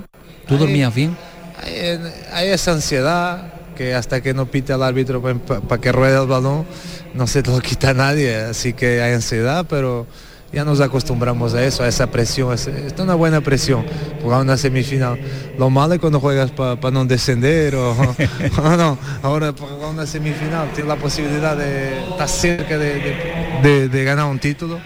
[0.46, 1.16] ¿Tú Hay- dormías bien?
[1.62, 1.98] Hay,
[2.32, 6.66] hay esa ansiedad que hasta que no pite el árbitro para que ruede el balón
[7.14, 10.06] no se te lo quita nadie, así que hay ansiedad, pero
[10.52, 13.84] ya nos acostumbramos a eso, a esa presión, es, es una buena presión,
[14.22, 15.18] jugar una semifinal.
[15.58, 17.92] Lo malo es cuando juegas para no descender o,
[18.62, 23.16] o no, ahora jugar una semifinal tienes la posibilidad de estar cerca de, de-
[23.62, 24.80] de- de ganar un título.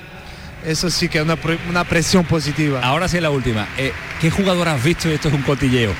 [0.66, 1.37] Eso sí que es una,
[1.68, 2.81] una presión positiva.
[2.83, 3.66] Ahora sí la última.
[3.77, 5.92] Eh, ¿Qué jugador has visto, y esto es un cotilleo,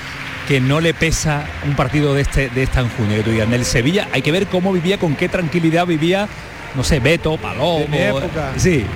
[0.49, 3.19] que no le pesa un partido de este de esta en junio?
[3.19, 6.29] Que tú digas, en el Sevilla hay que ver cómo vivía, con qué tranquilidad vivía,
[6.75, 7.81] no sé, Beto, Palomo.
[7.81, 8.53] De mi época.
[8.57, 8.87] Sí,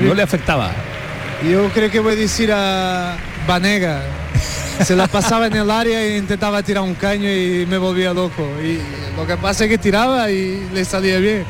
[0.00, 0.72] no le afectaba.
[1.48, 4.02] Yo creo que voy a decir a Vanega.
[4.84, 8.46] Se la pasaba en el área e intentaba tirar un caño y me volvía loco.
[8.62, 8.78] Y
[9.16, 11.44] lo que pasa es que tiraba y le salía bien.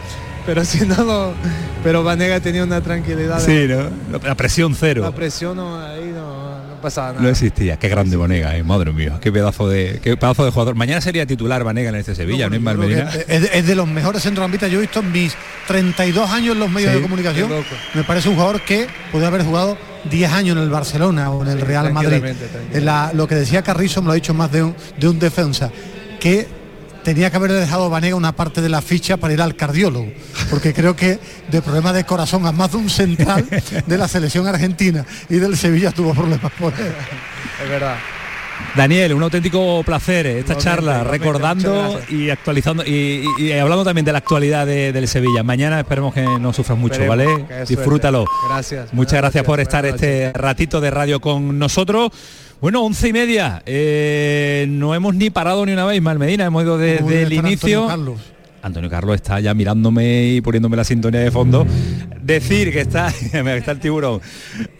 [0.44, 1.34] Pero si no lo.
[1.82, 3.40] Pero Vanega tenía una tranquilidad.
[3.40, 4.18] Sí, ¿no?
[4.22, 5.02] La presión cero.
[5.02, 6.45] La presión no, ahí no
[6.86, 7.22] pasaba nada.
[7.22, 7.76] No existía.
[7.78, 9.18] Qué grande Vanega, eh, madre mía.
[9.20, 10.74] Qué pedazo de qué pedazo de jugador.
[10.74, 13.10] Mañana sería titular Vanega en este Sevilla, ¿no, Medina?
[13.10, 15.34] que es, de- es de los mejores centrocampistas yo he visto en mis
[15.66, 17.50] 32 años en los medios Sí, de comunicación.
[17.94, 19.76] Me parece un jugador que puede haber jugado
[20.10, 22.08] 10 años en el Barcelona o en el Sí, Real Madrid.
[22.08, 22.78] tranquilamente, tranquilamente.
[22.78, 25.18] En la- lo que decía Carrizo me lo ha dicho más de un, de un
[25.18, 25.70] defensa,
[26.20, 26.46] que
[27.06, 30.12] tenía que haber dejado Vanega una parte de la ficha para ir al cardiólogo,
[30.50, 33.46] porque creo que de problemas de corazón a más de un central
[33.86, 36.92] de la selección argentina y del Sevilla tuvo problemas por él.
[37.62, 37.94] Es verdad.
[38.76, 44.04] Daniel, un auténtico placer eh, esta charla, recordando y actualizando y, y- y hablando también
[44.04, 45.42] de la actualidad de- del Sevilla.
[45.42, 47.46] Mañana esperemos que no sufras mucho, Esperemos, ¿vale?
[47.46, 47.64] suerte.
[47.76, 48.24] Disfrútalo.
[48.50, 48.92] Gracias.
[48.92, 52.10] Muchas gracias por estar este ratito de radio con nosotros.
[52.60, 53.62] Bueno, once y media.
[53.66, 56.46] eh, no hemos ni parado ni una vez, Mal Medina.
[56.46, 57.88] Hemos ido desde el inicio.
[58.62, 59.14] Antonio Carlos.
[59.16, 61.66] Está ya mirándome y poniéndome la sintonía de fondo.
[62.22, 64.20] Decir que está, está el tiburón.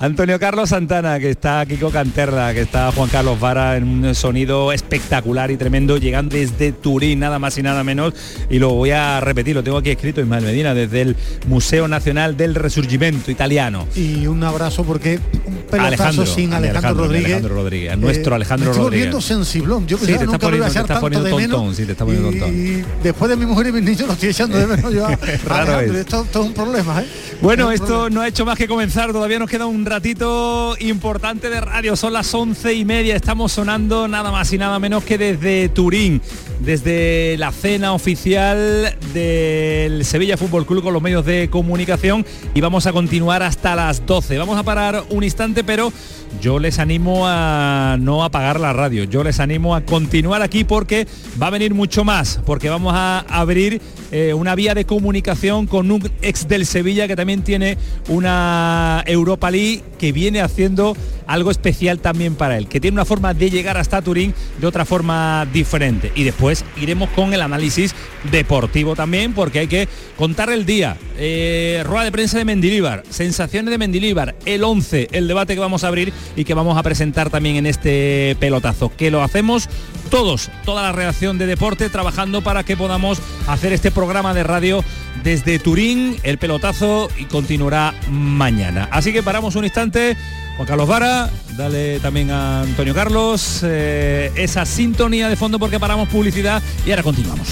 [0.00, 4.72] Antonio Carlos Santana, que está Kiko Canterla, que está Juan Carlos Vara en un sonido
[4.72, 8.14] espectacular y tremendo, llegando desde Turín, nada más y nada menos.
[8.50, 12.36] Y lo voy a repetir, lo tengo aquí escrito Ismael Medina, desde el Museo Nacional
[12.36, 13.86] del Resurgimiento Italiano.
[13.94, 17.26] y un abrazo porque un pelotazo Alejandro, sin Alejandro, Rodríguez.
[17.26, 19.24] Alejandro Rodríguez, nuestro Alejandro me estoy Rodríguez.
[19.24, 19.86] sensiblón.
[19.86, 22.56] Yo Sí, te está poniendo- te poniendo tontón, sí, está poniendo y, tontón.
[22.56, 25.06] y después de mi mujer y mis niños lo estoy echando de menos yo.
[25.06, 25.10] a-
[25.44, 26.00] Raro Alejandro, es.
[26.00, 27.06] Esto, esto es un problema, ¿eh?
[27.42, 28.10] Bueno, Es esto problema.
[28.14, 32.12] no ha hecho más que comenzar, todavía nos queda un ratito importante de radio, son
[32.14, 36.22] las once y media, estamos sonando nada más y nada menos que desde Turín,
[36.60, 42.24] desde la cena oficial del Sevilla Fútbol Club con los medios de comunicación
[42.54, 44.38] y vamos a continuar hasta las 12.
[44.38, 45.92] Vamos a parar un instante, pero
[46.40, 51.06] yo les animo a no apagar la radio, yo les animo a continuar aquí porque
[51.40, 53.80] va a venir mucho más, porque vamos a abrir
[54.12, 57.76] eh, una vía de comunicación con un ex del Sevilla que también tiene
[58.08, 60.96] una Europa League que viene haciendo
[61.26, 64.84] algo especial también para él, que tiene una forma de llegar hasta Turín de otra
[64.84, 66.12] forma diferente.
[66.14, 67.94] Y después iremos con el análisis
[68.30, 70.96] deportivo también, porque hay que contar el día.
[71.18, 75.84] Eh, rueda de prensa de Mendilíbar, sensaciones de Mendilíbar, el 11, el debate que vamos
[75.84, 79.68] a abrir y que vamos a presentar también en este pelotazo, que lo hacemos
[80.10, 84.84] todos, toda la redacción de deporte, trabajando para que podamos hacer este programa de radio
[85.22, 88.88] desde Turín, el pelotazo y continuará mañana.
[88.90, 90.16] Así que paramos un instante.
[90.56, 96.08] Juan Carlos Vara, dale también a Antonio Carlos eh, esa sintonía de fondo porque paramos
[96.08, 97.48] publicidad y ahora continuamos.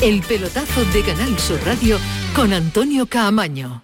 [0.00, 1.98] El pelotazo de Canal Sur Radio
[2.34, 3.83] con Antonio Caamaño.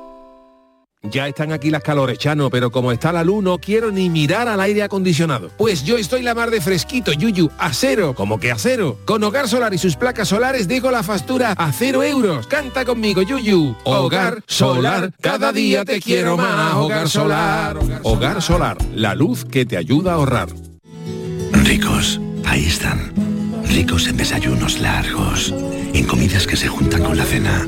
[1.09, 4.47] Ya están aquí las calores, Chano, pero como está la luz no quiero ni mirar
[4.47, 5.49] al aire acondicionado.
[5.57, 8.99] Pues yo estoy la mar de fresquito, Yuyu, a cero, como que a cero.
[9.05, 12.45] Con Hogar Solar y sus placas solares digo la factura a cero euros.
[12.45, 13.75] Canta conmigo, Yuyu.
[13.83, 16.75] Hogar Solar, cada día te quiero más.
[16.75, 17.79] Hogar Solar.
[18.03, 20.49] Hogar Solar, la luz que te ayuda a ahorrar.
[21.51, 23.11] Ricos, ahí están.
[23.65, 25.51] Ricos en desayunos largos,
[25.93, 27.67] en comidas que se juntan con la cena.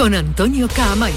[0.00, 1.14] Con Antonio Caamaño.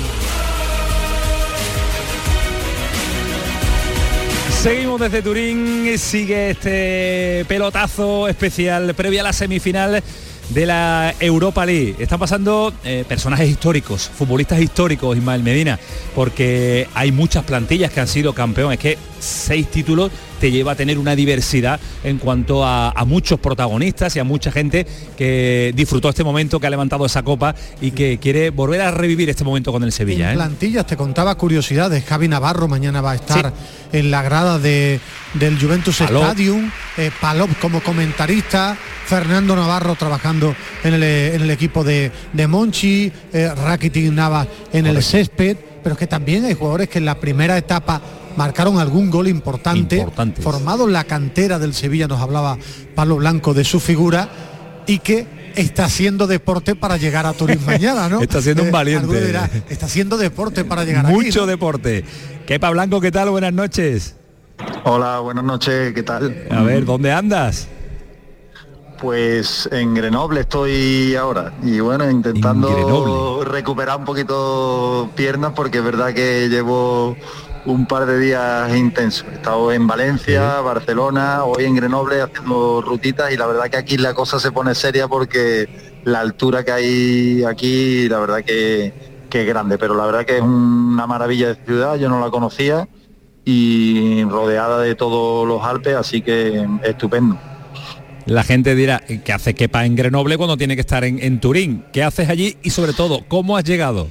[4.61, 10.03] Seguimos desde Turín, sigue este pelotazo especial previo a la semifinal
[10.49, 11.95] de la Europa League.
[11.97, 15.79] Están pasando eh, personajes históricos, futbolistas históricos, Ismael Medina,
[16.13, 20.11] porque hay muchas plantillas que han sido campeones, que seis títulos
[20.43, 24.51] te lleva a tener una diversidad en cuanto a, a muchos protagonistas y a mucha
[24.51, 24.85] gente
[25.17, 29.29] que disfrutó este momento, que ha levantado esa copa y que quiere volver a revivir
[29.29, 30.25] este momento con el Sevilla.
[30.25, 30.35] En ¿eh?
[30.35, 32.03] plantillas, te contaba curiosidades.
[32.03, 33.53] Javi Navarro mañana va a estar
[33.93, 34.99] en la grada de,
[35.35, 36.23] del Juventus Palop.
[36.23, 40.53] Stadium, eh, Palop como comentarista, Fernando Navarro trabajando
[40.83, 45.93] en el, en el equipo de, de Monchi, eh, Rakitic Navas en el césped, pero
[45.93, 48.01] es que también hay jugadores que en la primera etapa
[48.37, 50.05] marcaron algún gol importante,
[50.41, 52.57] formado en la cantera del Sevilla, nos hablaba
[52.95, 54.29] Pablo Blanco de su figura,
[54.87, 58.21] y que está haciendo deporte para llegar a Turín mañana, ¿no?
[58.21, 59.25] Está siendo un Eh, valiente.
[59.25, 61.13] dirá, está haciendo deporte para llegar aquí.
[61.15, 62.03] Mucho deporte.
[62.47, 63.29] Kepa Blanco, ¿qué tal?
[63.29, 64.15] Buenas noches.
[64.83, 66.45] Hola, buenas noches, ¿qué tal?
[66.49, 67.67] A ver, ¿dónde andas?
[68.99, 76.13] Pues en Grenoble estoy ahora y bueno, intentando recuperar un poquito piernas porque es verdad
[76.13, 77.17] que llevo
[77.65, 79.25] un par de días intensos.
[79.31, 83.97] He estado en Valencia, Barcelona, hoy en Grenoble haciendo rutitas y la verdad que aquí
[83.97, 85.67] la cosa se pone seria porque
[86.03, 88.93] la altura que hay aquí, la verdad que,
[89.29, 92.29] que es grande, pero la verdad que es una maravilla de ciudad, yo no la
[92.29, 92.87] conocía
[93.45, 97.37] y rodeada de todos los Alpes, así que estupendo.
[98.25, 101.85] La gente dirá, ¿qué hace Kepa en Grenoble cuando tiene que estar en, en Turín?
[101.91, 102.57] ¿Qué haces allí?
[102.63, 104.09] Y sobre todo, ¿cómo has llegado?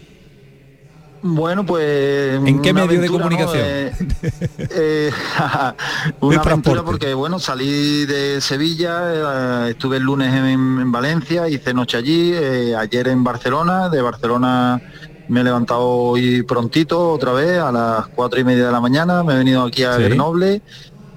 [1.22, 2.40] Bueno, pues...
[2.44, 3.36] ¿En qué medio de aventura, ¿no?
[3.36, 3.64] comunicación?
[3.64, 3.92] Eh,
[4.58, 5.10] eh,
[6.20, 11.72] una aventura porque, bueno, salí de Sevilla, eh, estuve el lunes en, en Valencia, hice
[11.72, 14.82] noche allí, eh, ayer en Barcelona, de Barcelona
[15.28, 19.22] me he levantado hoy prontito otra vez a las cuatro y media de la mañana,
[19.22, 20.02] me he venido aquí a Sí.
[20.02, 20.60] Grenoble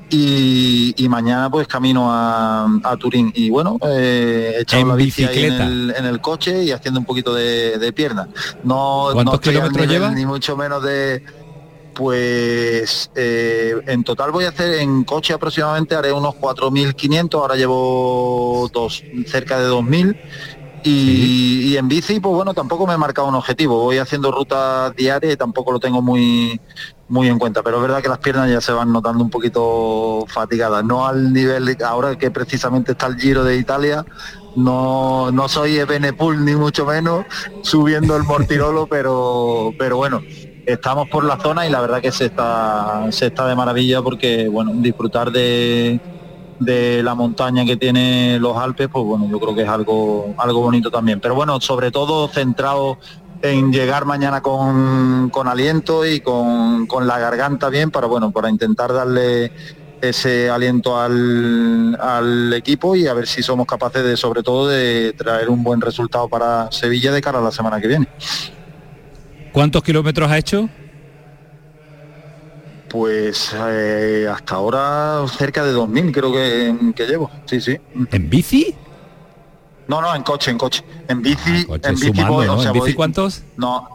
[0.10, 5.30] y, y mañana pues camino a, a Turín y bueno eh, En la bici ahí
[5.46, 5.66] en bicicleta.
[5.66, 8.28] el, en el coche y haciendo un poquito de, de pierna
[8.64, 10.12] no, ¿Cuántos no kilómetros lleva?
[10.12, 11.24] ni mucho menos de
[11.94, 18.70] pues eh, en total voy a hacer en coche aproximadamente haré unos 4.500 ahora llevo
[18.74, 20.18] dos cerca de 2.000
[20.86, 23.80] y, y en bici pues bueno tampoco me he marcado un objetivo.
[23.82, 26.62] Voy haciendo rutas diarias y tampoco lo tengo muy
[27.08, 27.64] muy en cuenta.
[27.64, 30.84] Pero es verdad que las piernas ya se van notando un poquito fatigadas.
[30.86, 34.06] No al nivel de- ahora que precisamente está el Giro de Italia.
[34.56, 37.26] No no soy Ebenepul ni mucho menos
[37.64, 40.22] subiendo el Mortirolo pero pero bueno
[40.66, 44.48] estamos por la zona y la verdad que se está se está de maravilla porque
[44.48, 46.00] bueno disfrutar de
[46.60, 50.62] de la montaña que tiene los Alpes, pues bueno, yo creo que es algo, algo
[50.62, 51.20] bonito también.
[51.20, 52.98] Pero bueno, sobre todo centrado
[53.42, 58.50] en llegar mañana con, con aliento y con, con la garganta bien para bueno, para
[58.50, 59.52] intentar darle
[60.02, 65.14] ese aliento al, al equipo y a ver si somos capaces de sobre todo de
[65.18, 68.08] traer un buen resultado para Sevilla de cara a la semana que viene.
[69.52, 70.70] ¿Cuántos kilómetros has hecho?
[72.90, 77.78] Pues eh, hasta ahora cerca de 2.000 creo que, que llevo, sí, sí.
[78.12, 78.74] ¿En bici?
[79.88, 80.84] No, no, en coche, en coche.
[81.08, 82.54] En bici, en bici, sumando, voy- ¿no?
[82.58, 83.44] o sea, ¿En bici voy- cuántos?
[83.58, 83.95] No,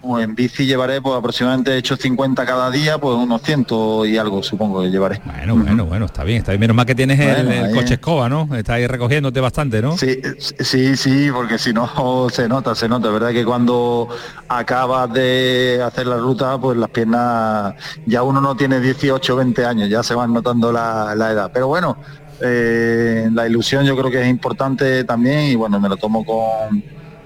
[0.00, 3.66] pues en bici llevaré pues aproximadamente he hecho 50 cada día, pues unos 100
[4.06, 5.20] y algo supongo que llevaré.
[5.24, 6.60] Bueno, bueno, bueno, está bien, está bien.
[6.60, 7.90] Menos mal que tienes el- Bueno, el, ahí coche es.
[7.92, 8.48] escoba, ¿no?
[8.54, 9.96] Está ahí recogiéndote bastante, ¿no?
[9.98, 10.18] Sí,
[10.58, 13.30] sí, sí, porque si no se nota, se nota, ¿verdad?
[13.32, 14.08] Que cuando
[14.48, 17.74] acabas de hacer la ruta, pues las piernas,
[18.06, 21.50] ya uno no tiene 18, 20 años, ya se van notando la, la edad.
[21.52, 21.98] Pero bueno,
[22.40, 26.82] eh, la ilusión yo creo que es importante también y bueno, me lo tomo con,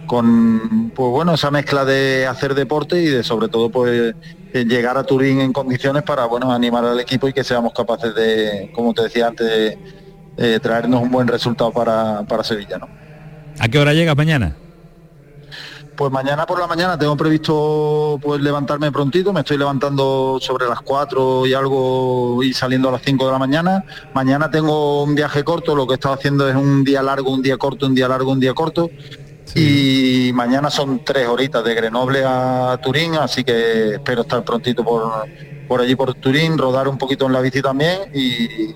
[0.07, 4.14] con pues bueno, esa mezcla de hacer deporte y de sobre todo pues
[4.52, 8.14] eh, llegar a Turín en condiciones para bueno animar al equipo y que seamos capaces
[8.14, 9.78] de, como te decía antes, de,
[10.36, 12.88] eh, traernos un buen resultado para, para Sevilla, ¿no?
[13.59, 14.57] ¿A qué hora llegas mañana?
[15.96, 20.80] Pues mañana por la mañana tengo previsto pues levantarme prontito, me estoy levantando sobre las
[20.80, 23.84] 4 y algo y saliendo a las 5 de la mañana.
[24.12, 27.42] Mañana tengo un viaje corto, lo que he estado haciendo es un día largo, un
[27.42, 28.90] día corto, un día largo, un día corto.
[29.55, 35.28] Y mañana son tres horitas de Grenoble a Turín, así que espero estar prontito por,
[35.68, 38.74] por allí por Turín, rodar un poquito en la bici también y,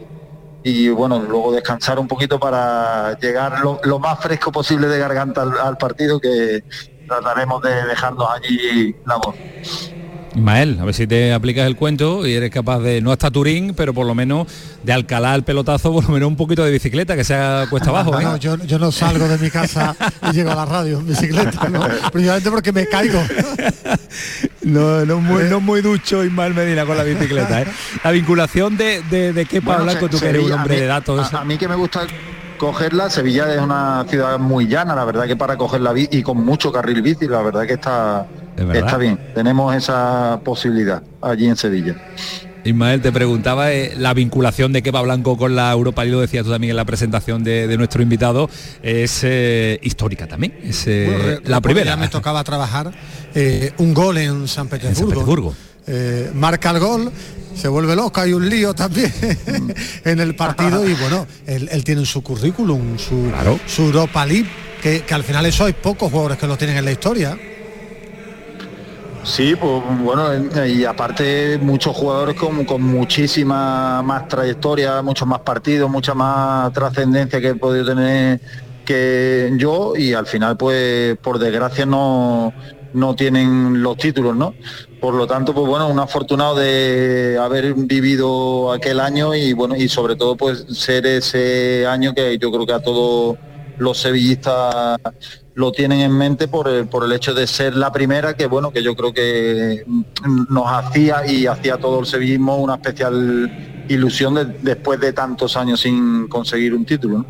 [0.62, 5.76] y bueno, luego descansar un poquito para llegar lo, más fresco posible de garganta al
[5.76, 6.62] partido que
[7.06, 9.34] trataremos de dejarnos allí la voz.
[10.34, 13.74] Ismael, a ver si te aplicas el cuento y eres capaz de, no hasta Turín,
[13.74, 14.46] pero por lo menos
[14.84, 18.18] de Alcalá al pelotazo, por lo menos un poquito de bicicleta, que sea cuesta abajo.
[18.20, 18.22] ¿eh?
[18.24, 19.96] No, yo, yo no salgo de mi casa
[20.30, 21.80] y llego a la radio en bicicleta, ¿no?
[22.12, 23.20] Principalmente porque me caigo.
[24.62, 27.62] No, no, muy, no muy ducho Ismael Medina con la bicicleta.
[27.62, 27.66] ¿eh?
[28.04, 31.32] La vinculación de, de, de Kepa Bueno, tú que eres un hombre mí- de datos.
[31.32, 32.02] A, a mí que me gusta
[32.58, 36.44] cogerla, Sevilla es una ciudad muy llana, la verdad que para cogerla bici y con
[36.44, 38.26] mucho carril bici, la verdad que está.
[38.74, 39.18] Está bien.
[39.34, 41.96] Tenemos esa posibilidad allí en Sevilla.
[42.64, 46.44] Ismael, te preguntaba eh, la vinculación de Kepa Blanco con la Europa League, lo decías
[46.44, 48.50] tú también en la presentación de, de nuestro invitado,
[48.82, 51.86] es eh, histórica también, es eh, Bueno, la primera.
[51.86, 52.92] Ya me tocaba trabajar
[53.34, 55.10] eh, un gol en San Petersburgo.
[55.10, 55.54] Petersburgo.
[55.86, 57.10] Eh, marca el gol,
[57.54, 59.12] se vuelve loco, hay un lío también
[60.04, 63.32] en el partido y bueno, él, él tiene en su currículum, su,
[63.66, 64.48] su Europa League,
[64.82, 67.38] que, que al final eso hay pocos jugadores que lo tienen en la historia.
[69.28, 70.26] Sí, pues bueno,
[70.66, 77.38] y aparte muchos jugadores con, con muchísima más trayectoria, muchos más partidos, mucha más trascendencia
[77.38, 78.40] que he podido tener
[78.86, 82.54] que yo y al final pues por desgracia no,
[82.94, 84.54] no tienen los títulos, ¿no?
[84.98, 89.90] Por lo tanto, pues bueno, un afortunado de haber vivido aquel año y bueno, y
[89.90, 93.36] sobre todo pues ser ese año que yo creo que a todos
[93.78, 94.96] los sevillistas
[95.54, 98.70] lo tienen en mente por el, por el hecho de ser la primera, que bueno,
[98.70, 100.02] que yo creo que mm,
[100.50, 105.80] nos hacía y hacía todo el sevillismo una especial ilusión de- después de tantos años
[105.80, 107.24] sin conseguir un título.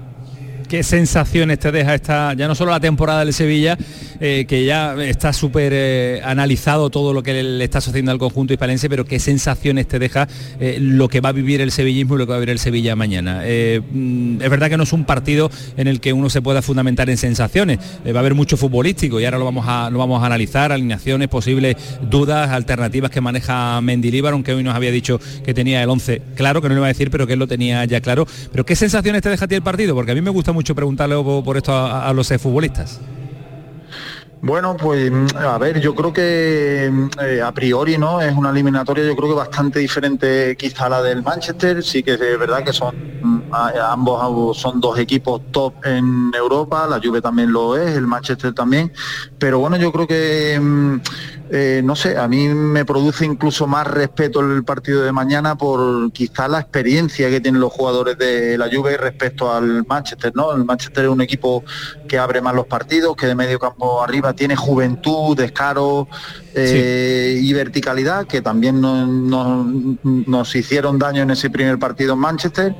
[0.69, 3.79] ¿Qué sensaciones te deja esta, ya no solo la temporada del Sevilla,
[4.21, 8.53] eh, que ya está súper eh, analizado todo lo que le está sucediendo al conjunto
[8.53, 12.19] hispalense, pero qué sensaciones te deja eh, lo que va a vivir el sevillismo y
[12.19, 13.43] lo que va a vivir el Sevilla mañana?
[13.43, 17.09] Mm, es verdad que no es un partido en el que uno se pueda fundamentar
[17.11, 20.27] en sensaciones, va a haber mucho futbolístico y ahora lo vamos a, lo vamos a
[20.27, 21.77] analizar, alineaciones, posibles
[22.11, 26.61] dudas, alternativas que maneja Mendilíbar, aunque hoy nos había dicho que tenía el 11 claro,
[26.61, 28.27] que no lo iba a decir, pero que él lo tenía ya claro.
[28.51, 29.95] Pero ¿qué sensaciones te deja a ti el partido?
[29.95, 33.01] Porque a mí me gusta mucho preguntarle por, esto a, a los futbolistas.
[34.41, 38.51] Bueno, pues mm, a ver, yo creo que mm, eh, a priori no es una
[38.51, 42.63] eliminatoria, yo creo que bastante diferente quizá a la del Manchester, sí que es verdad
[42.63, 47.97] que son mm, ambos son dos equipos top en Europa, la Juve también lo es,
[47.97, 48.93] el Manchester también,
[49.39, 50.97] pero bueno, yo creo que mm,
[51.51, 56.13] eh, no sé, a mí me produce incluso más respeto el partido de mañana por
[56.13, 60.53] quizá la experiencia que tienen los jugadores de la Juve respecto al Manchester, ¿no?
[60.53, 61.65] El Manchester es un equipo
[62.07, 66.07] que abre más los partidos, que de medio campo arriba tiene juventud, descaro
[66.55, 69.67] eh, y verticalidad, que también no- no-
[70.03, 72.75] nos hicieron daño en ese primer partido en Manchester.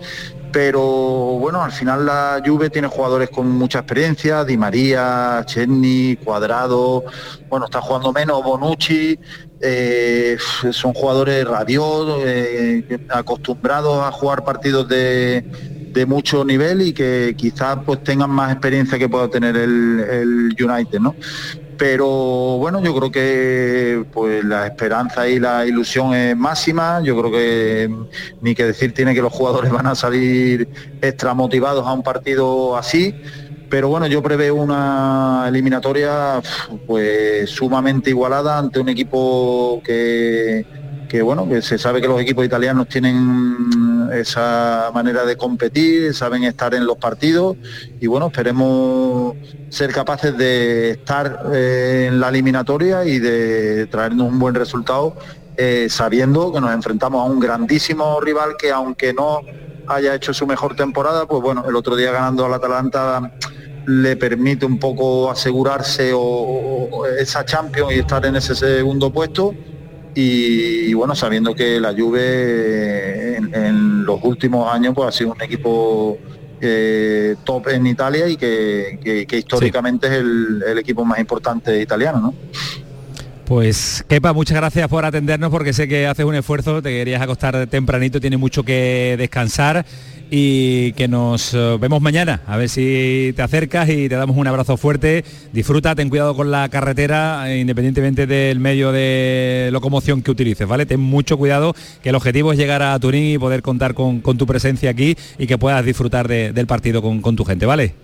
[0.53, 7.05] Pero bueno, al final la Juve tiene jugadores con mucha experiencia, Di María, Chenny, Cuadrado,
[7.49, 9.19] bueno, está jugando menos, Bonucci,
[9.61, 10.39] eh,
[10.71, 15.45] son jugadores radiosos, eh, acostumbrados a jugar partidos de,
[15.93, 20.57] de mucho nivel y que quizás pues tengan más experiencia que pueda tener el, el
[20.59, 21.15] United, ¿no?
[21.79, 27.01] Pero bueno, yo creo que pues la esperanza y la ilusión es máxima.
[27.05, 27.91] Yo creo que
[28.41, 30.69] ni que decir tiene que los jugadores van a salir
[31.01, 33.15] extra motivados a un partido así.
[33.71, 36.41] Pero bueno, yo preveo una eliminatoria
[36.87, 40.67] pues sumamente igualada ante un equipo que,
[41.09, 46.45] que bueno, que se sabe que los equipos italianos tienen esa manera de competir, saben
[46.45, 47.57] estar en los partidos
[48.01, 49.35] y bueno, esperemos
[49.69, 55.17] ser capaces de estar eh, en la eliminatoria y de traernos un buen resultado
[55.57, 59.41] eh, sabiendo que nos enfrentamos a un grandísimo rival que aunque no
[59.89, 63.33] haya hecho su mejor temporada, pues bueno, el otro día ganando al Atalanta
[63.87, 69.55] le permite un poco asegurarse o, esa Champions y estar en ese segundo puesto
[70.15, 75.33] y, y bueno, sabiendo que la Juve en, en los últimos años pues ha sido
[75.33, 76.17] un equipo
[76.61, 81.81] eh, top en Italia y que, que- que históricamente es el, el equipo más importante
[81.81, 82.35] italiano, ¿no?
[83.45, 87.67] Pues Kepa, muchas gracias por atendernos porque sé que haces un esfuerzo, te querías acostar
[87.67, 89.87] tempranito, tienes mucho que descansar
[90.31, 94.47] y que nos eh, vemos mañana, a ver si te acercas y te damos un
[94.47, 95.25] abrazo fuerte.
[95.53, 100.87] Disfruta, ten cuidado con la carretera, eh, independientemente del medio de locomoción que utilices, ¿vale?
[100.87, 104.47] Ten mucho cuidado, que el objetivo es llegar a Turín y poder contar con, tu
[104.47, 107.95] presencia aquí y que puedas disfrutar del partido con, con tu gente, ¿vale?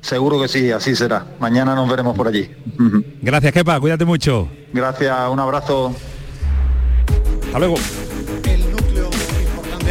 [0.00, 1.24] Seguro que sí, así será.
[1.38, 2.50] Mañana nos veremos por allí.
[3.22, 4.48] Gracias, Kepa, cuídate mucho.
[4.72, 5.94] Gracias, un abrazo.
[7.46, 7.76] Hasta luego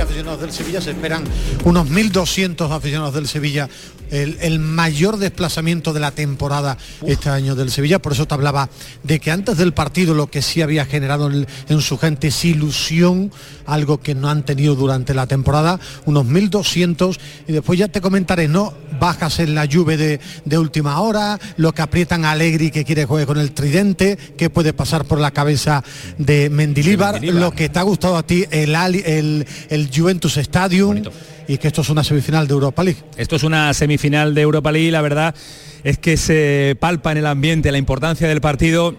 [0.01, 1.23] de aficionados del Sevilla, se esperan
[1.63, 3.69] unos 1.200 aficionados del Sevilla
[4.09, 7.99] el, mayor desplazamiento de la temporada este año del Sevilla.
[7.99, 8.69] Por eso te hablaba
[9.03, 13.31] de que antes del partido lo que sí había generado en, su gente es ilusión,
[13.65, 18.47] algo que no han tenido durante la temporada, unos 1.200 y después ya te comentaré,
[18.47, 18.73] ¿no?
[18.99, 23.25] Bajas en la lluvia de, última hora, lo que aprietan a Alegri que quiere jugar
[23.25, 25.83] con el tridente, qué puede pasar por la cabeza
[26.17, 31.03] de Mendilíbar, lo que te ha gustado a ti, el, el, el Juventus Stadium
[31.47, 32.99] y que esto es una semifinal de Europa League.
[33.17, 35.35] Esto es una semifinal de Europa League, la verdad
[35.83, 38.95] es que se palpa en el ambiente la importancia del partido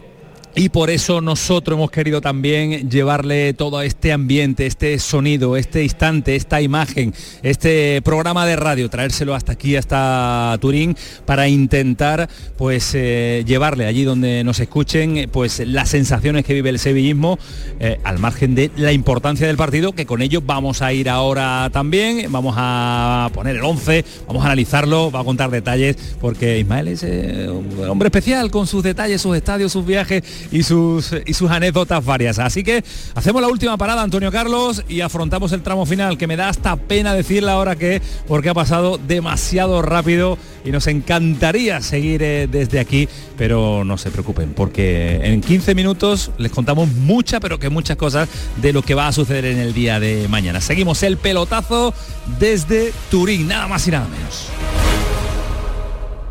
[0.55, 6.36] y por eso nosotros hemos querido también llevarle todo este ambiente, este sonido, este instante,
[6.36, 10.94] esta imagen, este programa de radio, traérselo hasta aquí, hasta Turín,
[11.24, 12.28] para intentar
[12.59, 17.38] pues eh, llevarle allí donde nos escuchen pues las sensaciones que vive el sevillismo
[17.80, 21.70] eh, al margen de la importancia del partido, que con ello vamos a ir ahora
[21.72, 26.88] también, vamos a poner el 11, vamos a analizarlo, va a contar detalles, porque Ismael
[26.88, 31.34] es eh, un hombre especial con sus detalles, sus estadios, sus viajes y sus, y
[31.34, 32.38] sus anécdotas varias.
[32.38, 32.84] Así que
[33.14, 36.76] hacemos la última parada, Antonio Carlos, y afrontamos el tramo final, que me da hasta
[36.76, 42.49] pena decir la hora que, porque ha pasado demasiado rápido y nos encantaría seguir eh,
[42.51, 47.68] desde aquí, pero no se preocupen, porque en 15 minutos les contamos muchas, pero que
[47.68, 48.28] muchas cosas
[48.61, 50.61] de lo que va a suceder en el día de mañana.
[50.61, 51.95] Seguimos el pelotazo
[52.38, 54.49] desde Turín, nada más y nada menos.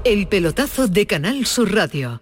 [0.03, 2.21] El pelotazo de Canal Sur Radio,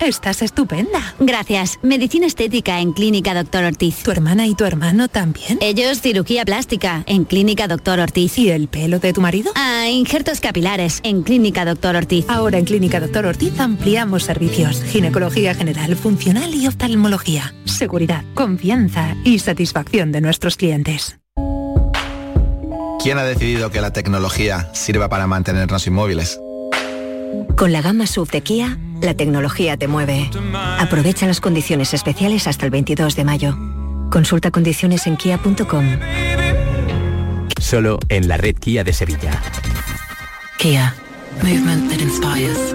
[0.00, 1.14] Estás estupenda.
[1.18, 1.80] Gracias.
[1.82, 4.02] Medicina estética en Clínica Doctor Ortiz.
[4.04, 5.58] ¿Tu hermana y tu hermano también?
[5.60, 8.38] Ellos cirugía plástica en Clínica Doctor Ortiz.
[8.38, 9.50] ¿Y el pelo de tu marido?
[9.56, 12.24] Ah, injertos capilares en Clínica Doctor Ortiz.
[12.28, 14.82] Ahora en Clínica Doctor Ortiz ampliamos servicios.
[14.84, 17.52] Ginecología general, funcional y oftalmología.
[17.64, 21.18] Seguridad, confianza y satisfacción de nuestros clientes.
[23.02, 26.40] ¿Quién ha decidido que la tecnología sirva para mantenernos inmóviles?
[27.56, 30.30] Con la gama SUV de Kia, la tecnología te mueve.
[30.78, 33.58] Aprovecha las condiciones especiales hasta el 22 de mayo.
[34.10, 35.86] Consulta condiciones en kia.com.
[37.60, 39.42] Solo en la red Kia de Sevilla.
[40.58, 40.94] Kia.
[41.42, 42.74] Movement that inspires.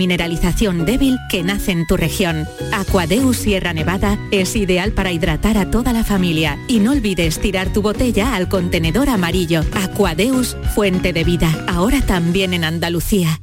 [0.01, 2.47] mineralización débil que nace en tu región.
[2.73, 7.71] Aquadeus Sierra Nevada es ideal para hidratar a toda la familia y no olvides tirar
[7.71, 9.63] tu botella al contenedor amarillo.
[9.75, 13.39] Aquadeus, fuente de vida, ahora también en Andalucía.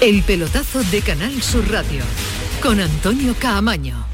[0.00, 2.04] El pelotazo de Canal Sur Radio
[2.62, 4.06] con Antonio Caamaño.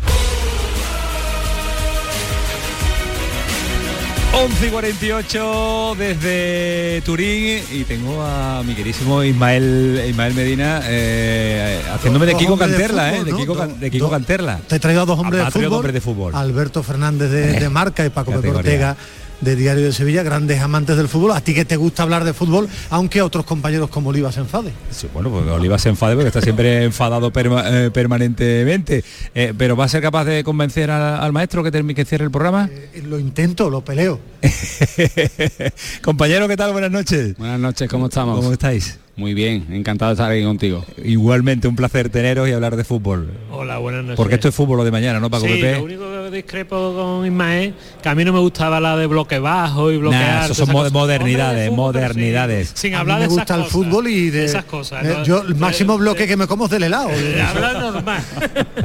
[4.37, 12.26] 11 y 48 desde Turín y tengo a mi querísimo Ismael Ismael Medina eh, haciéndome
[12.26, 13.37] de Kiko de Canterla, fútbol, eh, de.
[13.39, 14.59] Kiko, Can- de Kiko Canterla.
[14.66, 16.35] Te he traído a dos hombres, de, fútbol, hombres de fútbol.
[16.35, 18.32] Alberto Fernández de, de Marca y Paco.
[18.32, 18.97] Ortega
[19.41, 21.32] de Diario de Sevilla, grandes amantes del fútbol.
[21.32, 24.41] A ti que te gusta hablar de fútbol, aunque a otros compañeros como Oliva se
[24.41, 24.72] enfade.
[24.91, 29.05] Sí, bueno, pues Oliva se enfade porque está siempre enfadado perma- eh, permanentemente.
[29.35, 32.24] Eh, pero ¿va a ser capaz de convencer al, al maestro que, termine que cierre
[32.24, 32.68] el programa?
[32.72, 34.20] Eh, Lo intento, lo peleo.
[36.03, 36.72] Compañero, ¿qué tal?
[36.72, 37.37] Buenas noches.
[37.37, 38.37] Buenas noches, ¿cómo estamos?
[38.39, 38.99] ¿Cómo estáis?
[39.17, 40.85] Muy bien, encantado de estar aquí contigo.
[41.05, 43.29] Igualmente, un placer teneros y hablar de fútbol.
[43.53, 44.17] Hola, buenas noches.
[44.17, 45.77] Porque esto es fútbol lo de mañana, ¿no, Paco sí, Pepe?
[45.77, 49.39] lo único que discrepo con Ismael, que a mí no me gustaba la de bloque
[49.39, 50.41] bajo y bloquear.
[50.41, 52.69] Nah, eso son mo- modernidades, fútbol, modernidades.
[52.71, 54.65] sí, Sin A mí hablar me de esas gusta el cosas, fútbol y de, esas
[54.65, 55.05] cosas.
[55.05, 55.25] eh, ¿no?
[55.25, 57.09] yo el máximo bloque que me como es del helado.
[57.35, 58.21] De hablar normal.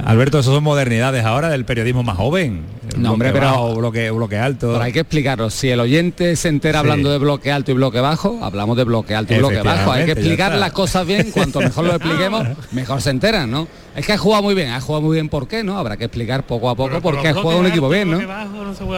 [0.05, 2.61] Alberto, eso son modernidades ahora del periodismo más joven.
[3.03, 4.71] No, hombre, pero- bajo, bloque, bloque alto.
[4.73, 5.49] Pero hay que explicarlo.
[5.49, 6.85] Si el oyente se entera Sí.
[6.85, 9.91] hablando de bloque alto y bloque bajo, hablamos de bloque alto y bloque bajo.
[9.91, 11.31] Hay que explicar las cosas bien.
[11.31, 13.67] Cuanto mejor lo expliquemos, mejor se enteran, ¿no?
[13.99, 15.29] Es que ha jugado muy bien, ha jugado muy bien.
[15.29, 15.63] ¿Por qué?
[15.63, 15.77] ¿No?
[15.77, 18.17] Habrá que explicar poco a poco por qué ha jugado un equipo bien, ¿no?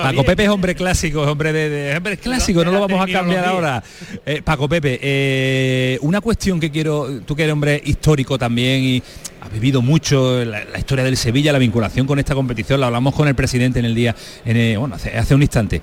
[0.03, 3.11] Paco Pepe es hombre clásico, es hombre de, de- hombre clásico, no lo vamos a
[3.11, 3.83] cambiar ahora.
[4.25, 9.03] Eh, Paco Pepe, eh, una cuestión que quiero, tú que eres hombre histórico también y
[9.41, 13.15] has vivido mucho la, la historia del Sevilla, la vinculación con esta competición, la hablamos
[13.15, 15.81] con el presidente en el día, en el- bueno, hace, hace un instante.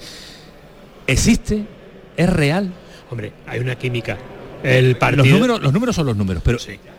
[1.07, 1.65] ¿Existe?
[2.17, 2.71] ¿Es real?
[3.11, 4.17] Hombre, hay una química.
[4.63, 5.25] El partido...
[5.25, 6.59] Los números, los números son los números, pero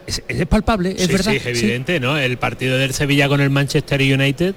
[0.10, 1.32] es, es palpable, es sí, verdad.
[1.32, 2.18] Sí, es evidente, ¿no?
[2.18, 4.56] El partido del Sevilla con el Manchester United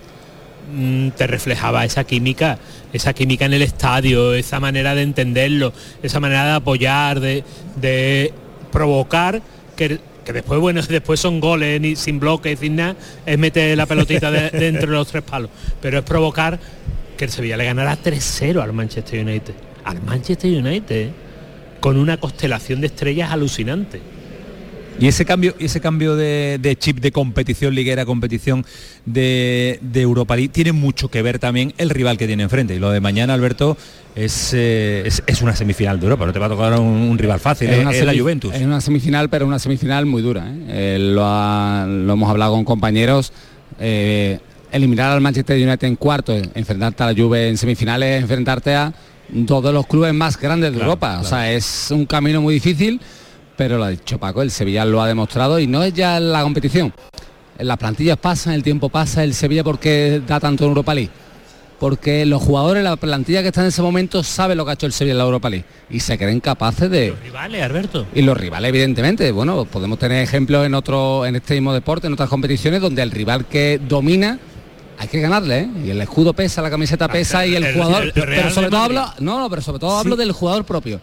[0.74, 2.58] mm, te reflejaba esa química,
[2.92, 5.72] esa química en el estadio, esa manera de entenderlo,
[6.02, 7.44] esa manera de apoyar, de,
[7.76, 8.32] de
[8.70, 9.42] provocar
[9.76, 12.96] que, que después, bueno, después son goles ni sin bloque, sin nada,
[13.26, 15.50] es meter la pelotita de, de entre los tres palos.
[15.80, 16.58] Pero es provocar
[17.16, 19.54] que el Sevilla le ganara 3-0 al Manchester United.
[19.84, 21.10] Al Manchester United,
[21.80, 24.00] con una constelación de estrellas alucinante.
[25.00, 28.64] Y ese cambio, ese cambio de, de chip de competición liguera, competición
[29.04, 32.74] de, de Europa League, tiene mucho que ver también el rival que tiene enfrente.
[32.74, 33.76] Y lo de mañana, Alberto,
[34.14, 37.18] es, eh, es, es una semifinal de Europa, no te va a tocar un, un
[37.18, 38.54] rival fácil, es, una es la Juventus.
[38.54, 40.46] Es una semifinal, pero una semifinal muy dura.
[40.46, 40.66] ¿eh?
[40.68, 43.32] Eh, lo, ha- lo hemos hablado con compañeros.
[43.80, 48.92] eliminar al Manchester United en cuarto, enfrentarte a la Juve en semifinales, enfrentarte a
[49.30, 51.08] dos de los clubes más grandes de Claro, Europa.
[51.08, 51.22] claro.
[51.24, 53.00] O sea, es un camino muy difícil,
[53.56, 56.42] pero lo ha dicho Paco, el Sevilla lo ha demostrado y no es ya la
[56.42, 56.92] competición.
[57.58, 61.10] Las plantillas pasan, el tiempo pasa, el Sevilla porque da tanto en Europa League
[61.78, 64.86] porque los jugadores, la plantilla que está en ese momento sabe lo que ha hecho
[64.86, 67.12] el Sevilla en la Europa League y se creen capaces de...
[67.24, 68.06] Rivales, Alberto.
[68.14, 72.12] Y los rivales, evidentemente, bueno, podemos tener ejemplos en otro, en este mismo deporte, en
[72.12, 74.38] otras competiciones, donde el rival que domina
[74.96, 75.68] hay que ganarle, ¿eh?
[75.86, 78.04] Y el escudo pesa, la camiseta pesa y el, el- jugador.
[78.04, 81.00] el pero sobre todo hablo, no, no, pero sobre todo hablo del jugador propio.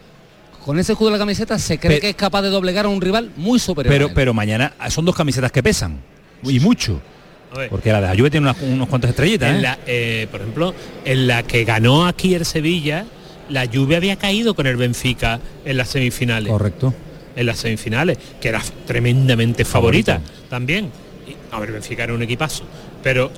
[0.65, 3.01] Con ese escudo de la camiseta se cree que es capaz de doblegar a un
[3.01, 3.93] rival muy superior.
[3.93, 5.99] Pero, pero mañana son dos camisetas que pesan,
[6.43, 7.01] y mucho.
[7.69, 9.61] Porque la de la Juve tiene unas- unos cuantos estrellitas, En ¿eh?
[9.61, 13.05] la, eh, por ejemplo, en la que ganó aquí el Sevilla,
[13.49, 16.51] la lluvia había caído con el Benfica en las semifinales.
[16.51, 16.93] Correcto.
[17.35, 20.47] En las semifinales, que era tremendamente favorita, Favorita.
[20.49, 20.91] también.
[21.27, 22.63] Y, a ver, el Benfica era un equipazo,
[23.01, 23.31] pero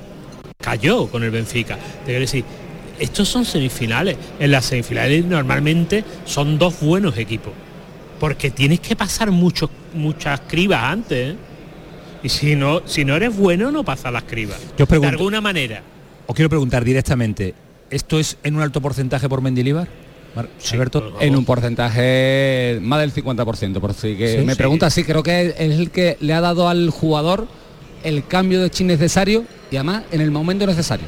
[0.59, 1.75] cayó con el Benfica.
[1.77, 2.43] Te quiero decir,
[3.01, 4.15] estos son semifinales.
[4.39, 7.51] En las semifinales normalmente son dos buenos equipos.
[8.19, 11.33] Porque tienes que pasar muchos, muchas cribas antes.
[11.33, 11.35] ¿eh?
[12.23, 14.59] Y si no, si no eres bueno, no pasa las cribas.
[14.77, 15.81] Yo pregunto- de alguna manera.
[16.27, 17.55] Os quiero preguntar directamente,
[17.89, 19.87] ¿esto es en un alto porcentaje por Mendilibar?
[20.71, 21.17] Alberto.
[21.19, 24.57] en un porcentaje más del 50%, por si que Sí, me sí.
[24.57, 27.47] pregunta si creo que es el que le ha dado al jugador
[28.03, 31.05] el cambio de chip necesario y además en el momento necesario.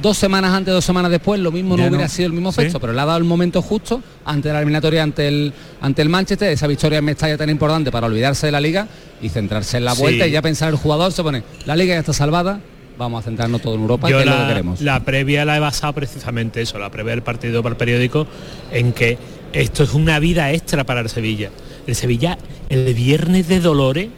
[0.00, 2.10] Dos semanas antes, dos semanas después, lo mismo Ya no hubiera no.
[2.10, 2.60] sido el mismo Sí.
[2.60, 6.08] efecto, pero le ha dado el momento justo ante la eliminatoria, ante el, ante el
[6.08, 8.86] Manchester, esa victoria en Mestalla tan importante para olvidarse de la liga
[9.20, 10.00] y centrarse en la Sí.
[10.02, 12.60] vuelta y ya pensar el jugador, se pone, la liga ya está salvada,
[12.96, 14.80] vamos a centrarnos todo en Europa, que Yo es lo que la, queremos.
[14.80, 18.26] la previa la he basado precisamente eso, la previa del partido para el periódico,
[18.72, 19.18] en que
[19.52, 21.50] esto es una vida extra para el Sevilla.
[21.86, 22.38] El Sevilla,
[22.68, 24.08] el viernes de Dolores,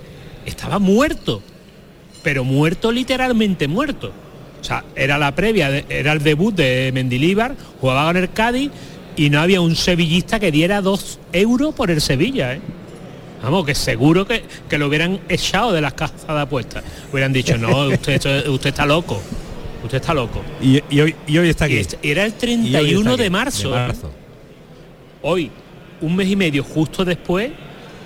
[0.46, 1.42] estaba muerto,
[2.22, 4.12] pero muerto literalmente muerto.
[4.62, 8.70] O sea, era la previa, era el debut de Mendilíbar, jugaba con el Cádiz
[9.16, 12.60] y no había un sevillista que diera dos euros por el Sevilla, ¿eh?
[13.42, 16.84] Vamos, que seguro que, que lo hubieran echado de las casas de apuestas.
[17.12, 19.20] Hubieran dicho, no, usted, usted está loco.
[19.82, 20.40] Usted está loco.
[20.62, 21.74] Y, y hoy, y hoy está aquí.
[21.74, 23.70] Y este- era el Y hoy está 31 aquí, de marzo.
[23.70, 23.86] de ¿eh?
[23.88, 24.10] marzo.
[25.22, 25.50] Hoy,
[26.00, 27.50] un mes y medio justo después,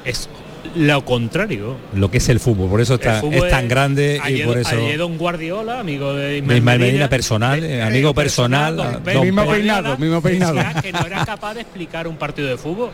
[0.07, 0.26] es
[0.74, 1.76] lo contrario.
[1.94, 4.76] Lo que es el fútbol, por eso está, es tan grande y por eso.
[4.76, 10.20] Ayer Don Guardiola, amigo de Ismael Medina, personal, eh, amigo personal, don, mismo peinado, mismo
[10.20, 10.56] peinado.
[10.82, 12.90] Que no era capaz de explicar un partido de fútbol.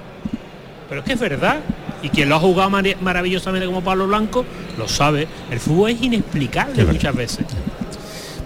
[0.88, 1.60] Pero es que es verdad.
[2.02, 2.68] Y quien lo ha jugado
[3.00, 4.44] maravillosamente como Pablo Blanco,
[4.76, 5.28] lo sabe.
[5.50, 7.46] El fútbol es inexplicable muchas veces.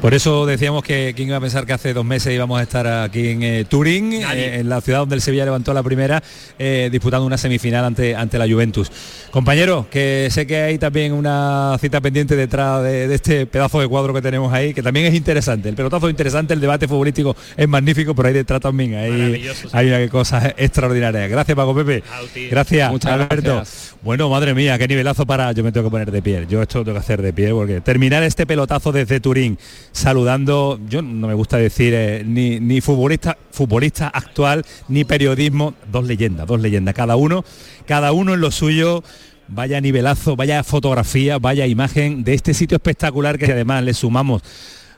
[0.01, 2.87] Por eso decíamos que quién iba a pensar que hace dos meses íbamos a estar
[2.87, 6.23] aquí en eh, Turín, eh, en la ciudad donde el Sevilla levantó la primera,
[6.59, 8.93] eh, disputando una semifinal ante, ante la Juventus.
[9.31, 14.13] Compañero, que sé que hay también una cita pendiente detrás de, este pedazo de cuadro
[14.13, 15.71] que tenemos ahí, que también es interesante.
[15.71, 19.89] El pelotazo es interesante, el debate futbolístico es magnífico, pero ahí detrás también hay, hay
[19.89, 21.27] una cosa extraordinaria.
[21.27, 22.03] Gracias, Paco Pepe.
[22.51, 23.63] Gracias, Muchas Alberto.
[24.03, 25.51] Bueno, madre mía, qué nivelazo para...
[25.53, 26.47] Yo me tengo que poner de pie.
[26.49, 29.59] Yo esto lo tengo que hacer de pie porque terminar este pelotazo desde Turín
[29.97, 36.07] saludando, yo no me gusta decir eh, ni, ni futbolista, futbolista actual, ni periodismo, dos
[36.07, 37.45] leyendas, dos leyendas, cada uno,
[37.87, 39.03] cada uno en lo suyo.
[39.49, 44.43] Vaya nivelazo, vaya fotografía, vaya imagen de este sitio espectacular que además le sumamos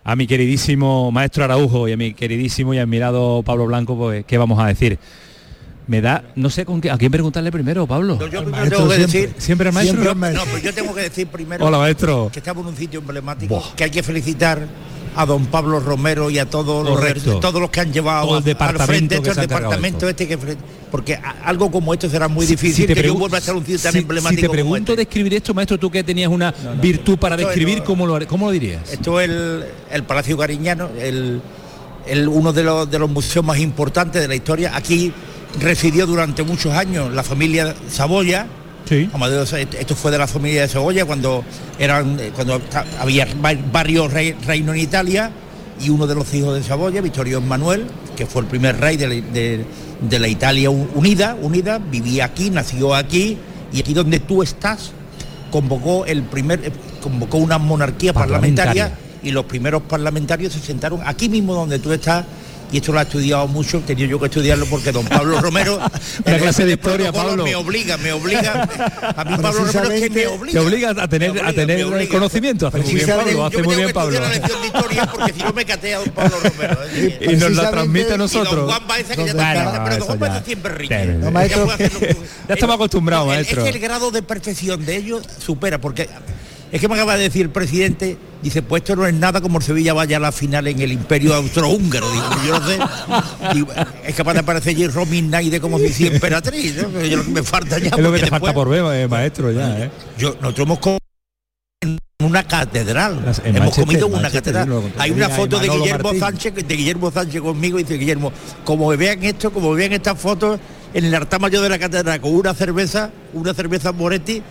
[0.02, 4.38] a mi queridísimo maestro Araujo y a mi queridísimo y admirado Pablo Blanco, pues, ¿qué
[4.38, 4.98] vamos a decir?
[5.88, 8.18] Me da, no sé con qué, a quién preguntarle primero, Pablo.
[8.30, 10.14] yo primero tengo que decir, siempre el maestro.
[10.14, 12.30] No, pero yo tengo que decir primero Hola, maestro.
[12.30, 14.66] que estamos en un sitio emblemático, que hay que felicitar
[15.16, 19.16] a don Pablo Romero y a todos los, todos los que han llevado al frente
[19.16, 20.38] este departamento este que
[20.92, 23.96] porque algo como esto será muy difícil que yo vuelva a ser un sitio tan
[23.96, 24.40] emblemático.
[24.40, 25.04] Si te pregunto este.
[25.04, 28.92] describir esto, maestro, tú que tenías una virtud para describir, ¿cómo, lo, ¿cómo lo dirías?
[28.92, 31.40] Esto es el, el Palacio Cariñano, el,
[32.06, 34.76] el, uno de los, de los museos más importantes de la historia.
[34.76, 35.12] Aquí
[35.60, 38.46] residió durante muchos años la familia Saboya.
[38.88, 39.10] Sí.
[39.78, 41.44] esto fue de la familia de Saboya cuando
[41.78, 42.58] eran eh, cuando
[42.98, 43.28] había
[43.70, 45.30] varios reinos en Italia
[45.78, 47.86] y uno de los hijos de Saboya, Vittorio Manuel,
[48.16, 53.36] que fue el primer rey de la, Italia unida, unida, vivía aquí, nació aquí
[53.72, 54.92] y aquí donde tú estás
[55.50, 56.72] convocó el primer eh,
[57.02, 58.92] convocó una monarquía parlamentaria
[59.22, 62.24] y los primeros parlamentarios se sentaron aquí mismo donde tú estás
[62.72, 65.78] y esto lo ha estudiado mucho, tenía yo que estudiarlo porque don Pablo Romero,
[66.24, 68.68] la clase de historia, Pablo, me obliga, me obliga,
[69.16, 70.60] a mí Pablo Romero es que me obliga.
[70.60, 74.20] Te obliga a tener, a tener conocimiento, hace muy bien Pablo, hace muy bien Pablo.
[74.20, 76.78] la lección de historia porque si no me catea don Pablo Romero.
[77.20, 78.52] y nos la transmite a nosotros.
[78.52, 80.94] Y don Juan Baeza que ya está, pero don Juan Baeza siempre rico.
[82.48, 83.64] Ya estamos acostumbrados, maestro.
[83.64, 86.08] Es que el grado de perfección de ellos supera, porque
[86.70, 89.58] es que me acaba de decir el presidente, dice, pues esto no es nada como
[89.58, 92.10] el Sevilla vaya a la final en el Imperio Austrohúngaro.
[92.10, 92.78] Digo, yo no sé.
[94.04, 97.00] es capaz de aparecer allí Romin Naide como si emperatriz, ¿no?
[97.02, 97.88] Yo lo que me falta ya.
[97.88, 99.90] Es lo que te falta por ver, eh, maestro, ya, ¿eh?
[100.18, 100.98] Yo, nosotros hemos comido
[101.82, 103.34] en una catedral.
[103.44, 104.92] hemos comido en una catedral.
[104.98, 108.32] Hay una foto de Guillermo Sánchez, de Guillermo Sánchez conmigo, y dice Guillermo,
[108.64, 110.60] como vean esto, como vean estas fotos,
[110.94, 114.42] en el altar mayor de la catedral con una cerveza, una cerveza Moretti,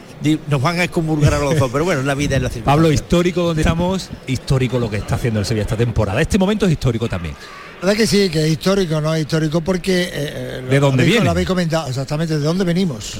[0.47, 1.69] nos van a excomulgar a los dos.
[1.71, 2.73] Pero bueno, la vida es la circunstancia.
[2.73, 6.21] Pablo, histórico donde estamos, histórico lo que está haciendo el Sevilla esta temporada.
[6.21, 7.35] Este momento es histórico también.
[7.81, 10.03] La verdad que sí, que es histórico, no es histórico porque...
[10.03, 11.25] Eh, eh, ¿De dónde viene?
[11.25, 13.19] Lo habéis comentado, exactamente, ¿de dónde venimos?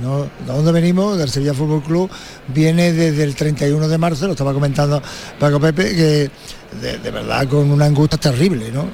[0.00, 0.22] ¿no?
[0.22, 1.18] ¿De dónde venimos?
[1.18, 2.10] Del Sevilla Fútbol Club.
[2.48, 5.02] Viene desde el 31 de marzo, lo estaba comentando
[5.38, 6.30] Paco Pepe, que
[6.80, 8.86] de, verdad con una angustia terrible, ¿no?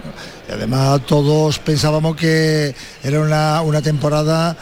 [0.49, 4.57] Y además todos pensábamos que era una, una temporada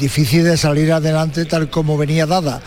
[0.00, 2.60] difícil de salir adelante tal como venía dada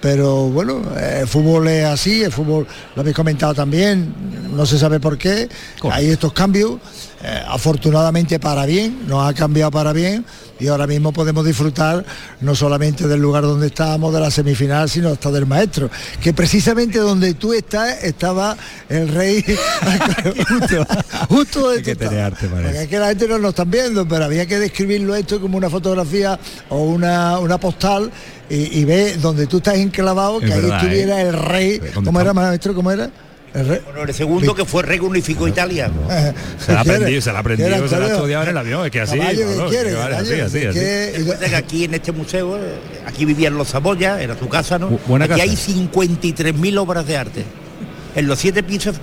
[0.00, 4.14] pero bueno, el fútbol es así, el fútbol lo habéis comentado también,
[4.54, 5.48] no se sabe por qué,
[5.90, 6.78] hay estos cambios,
[7.22, 10.24] eh, afortunadamente para bien, nos ha cambiado para bien,
[10.60, 12.04] y ahora mismo podemos disfrutar
[12.40, 15.90] no solamente del lugar donde estábamos, de la semifinal, sino hasta del maestro,
[16.20, 18.56] que precisamente donde tú estás estaba
[18.88, 19.44] el rey.
[20.48, 20.86] Justo,
[21.28, 24.58] justo de que Porque es que la gente no lo están viendo, pero había que
[24.58, 26.38] describirlo esto como una fotografía
[26.68, 28.10] o una, una postal
[28.50, 31.28] y, ve donde tú estás enclavado, que ahí estuviera ¿eh?
[31.28, 32.74] el rey, ¿cómo era maestro?
[32.74, 33.10] ¿Cómo era?
[33.54, 35.90] El, bueno, el segundo que fue rey unificó Italia.
[36.58, 38.84] Se la ha aprendido, se la ha aprendido, se la ha estudiado en el avión,
[38.84, 39.18] es que así.
[39.18, 42.74] que aquí en este museo, eh,
[43.06, 44.98] aquí vivían los Saboya, era su casa, ¿no?
[45.20, 47.44] aquí hay 53.000 obras de arte.
[48.18, 48.96] En los siete pisos,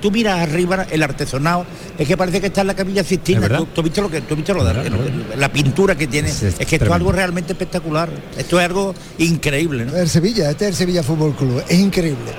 [0.00, 1.64] tú, miras arriba el artesonado,
[1.96, 3.46] es que parece que está en la capilla Sistina.
[3.46, 4.90] ¿Tú, has visto lo que, tú has visto lo de,
[5.36, 6.28] la pintura que tiene.
[6.28, 8.10] Es, que esto es algo realmente espectacular.
[8.36, 9.84] Esto es algo increíble.
[9.84, 9.96] ¿no?
[9.96, 12.32] El Sevilla, este es el Sevilla Fútbol Club, es increíble.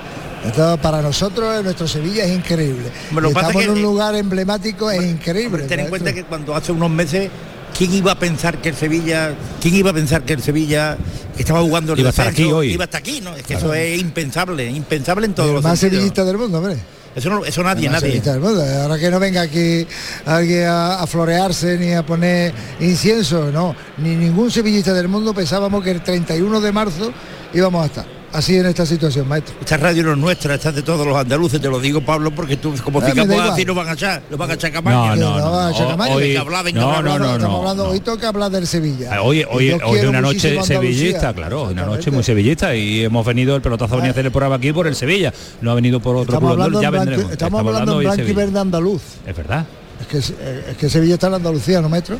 [0.46, 2.90] Esto para nosotros, nuestro Sevilla es increíble.
[3.26, 5.62] estamos en un lugar emblemático, es increíble.
[5.62, 7.30] Ten en cuenta que cuando hace unos meses
[7.76, 10.96] ¿Quién iba a pensar que el Sevilla, quién iba a pensar que el Sevilla
[11.38, 12.72] estaba jugando el iba a estar aquí hoy?
[12.72, 13.34] Iba hasta aquí, ¿no?
[13.34, 16.76] Es que eso es impensable, impensable en todos los más sevillista del mundo, hombre.
[17.14, 18.00] Eso, no, eso nadie, nadie.
[18.00, 18.62] Sevillista del mundo.
[18.82, 19.86] Ahora que no venga aquí
[20.26, 23.74] alguien a, a florearse ni a poner incienso, no.
[23.98, 27.12] Ni ningún sevillista del mundo pensábamos que el 31 de marzo
[27.52, 29.54] íbamos a estar así en esta situación, maestro.
[29.60, 32.30] Esta radio no es nuestra, esta es de todos los andaluces, te lo digo Pablo,
[32.30, 35.16] porque tú como da cicamos así nos van a echar, nos van a echar Camaño.
[35.16, 35.38] No, no, no.
[35.38, 37.90] no, no, no, Estamos no, hablando, no.
[37.90, 39.10] hoy toca hablar del Sevilla.
[39.12, 43.24] Ah, Hoy, hoy, hoy de una noche sevillista, claro, una noche muy sevillista y hemos
[43.26, 46.00] venido el pelotazo venía a hacer el programa aquí por el Sevilla, no ha venido
[46.00, 47.32] por otro Estamos club, hablando, ya vendremos.
[47.32, 49.02] estamos hablando en blanco y verde andaluz.
[49.26, 49.66] Es verdad.
[50.00, 52.18] Es que, es que Sevilla está en Andalucía, ¿no, maestro?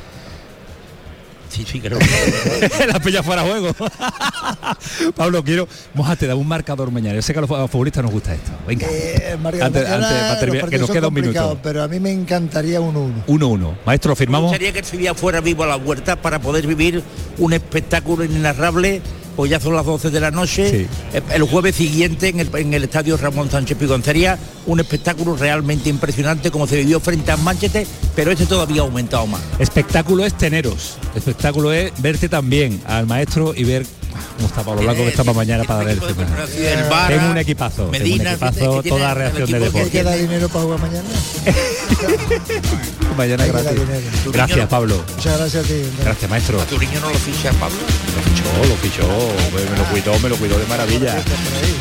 [1.51, 1.98] Sí, sí, creo.
[2.92, 3.74] la pilla fuera juego.
[5.16, 7.16] Pablo, quiero, mojate, da un marcador mañana.
[7.16, 8.53] Yo sé que a los futbolistas nos gusta esto.
[8.66, 8.86] Venga.
[8.90, 11.59] Eh, Antes- antes, terminar, que nos queda un minuto.
[11.62, 13.74] Pero a mí me encantaría un 1 1-1.
[13.84, 14.48] Maestro, Me firmamos.
[14.51, 17.03] gustaría que el Sevilla fuera vivo a la huerta para poder vivir
[17.38, 19.03] un espectáculo inenarrable.
[19.41, 20.68] Pues ya son las 12 de la noche.
[20.70, 20.86] Sí.
[21.14, 25.88] Eh, El jueves siguiente en el, en el estadio Ramón Sánchez Piconcería, un espectáculo realmente
[25.88, 29.41] impresionante como se vivió frente a Manchester, pero este todavía ha aumentado más.
[29.59, 30.99] Espectáculo es teneros.
[31.14, 33.86] Espectáculo es verte también al maestro y ver
[34.36, 37.84] cómo está Pablo Blanco que está para mañana para ver el Vara, Tengo un equipazo,
[37.84, 39.90] tengo Medina, un equipazo, tiene toda reacción de deporte.
[39.90, 41.08] ¿Queda dinero para jugar mañana?
[43.16, 43.80] Mañana gratis.
[44.32, 45.02] Gracias, Pablo.
[45.16, 45.82] Muchas gracias a ti.
[46.02, 46.61] Gracias, maestro.
[46.61, 47.78] ¿A tu niño no lo ficha Pablo?
[48.16, 49.02] Lo fichó, lo fichó,
[49.52, 51.16] me, lo cuidó, me lo cuidó de maravilla.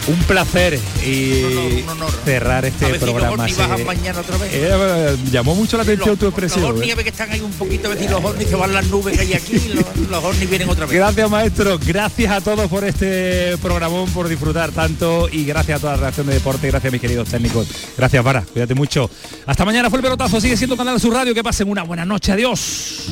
[0.08, 1.84] Un placer y
[2.26, 3.46] cerrar este los programa.
[3.86, 4.50] Mañana otra vez.
[4.54, 6.66] Eh, llamó mucho la atención tu Los expresión.
[6.66, 6.94] Horni ¿eh?
[6.94, 9.22] a ver que están ahí un poquito, si los Horni se van las nubes que
[9.22, 10.96] hay aquí, los, los Horni vienen otra vez.
[10.96, 11.80] Gracias maestro,
[12.26, 16.28] gracias a todos por este programón, por disfrutar tanto y gracias a toda la reacción
[16.28, 17.68] de deporte, gracias a mis queridos técnicos.
[17.98, 19.10] Gracias Vara, cuídate mucho.
[19.46, 22.34] Hasta mañana fue el pelotazo, sigue siendo Canal Sur Radio, que pasen una buena noche,
[22.34, 23.08] adiós.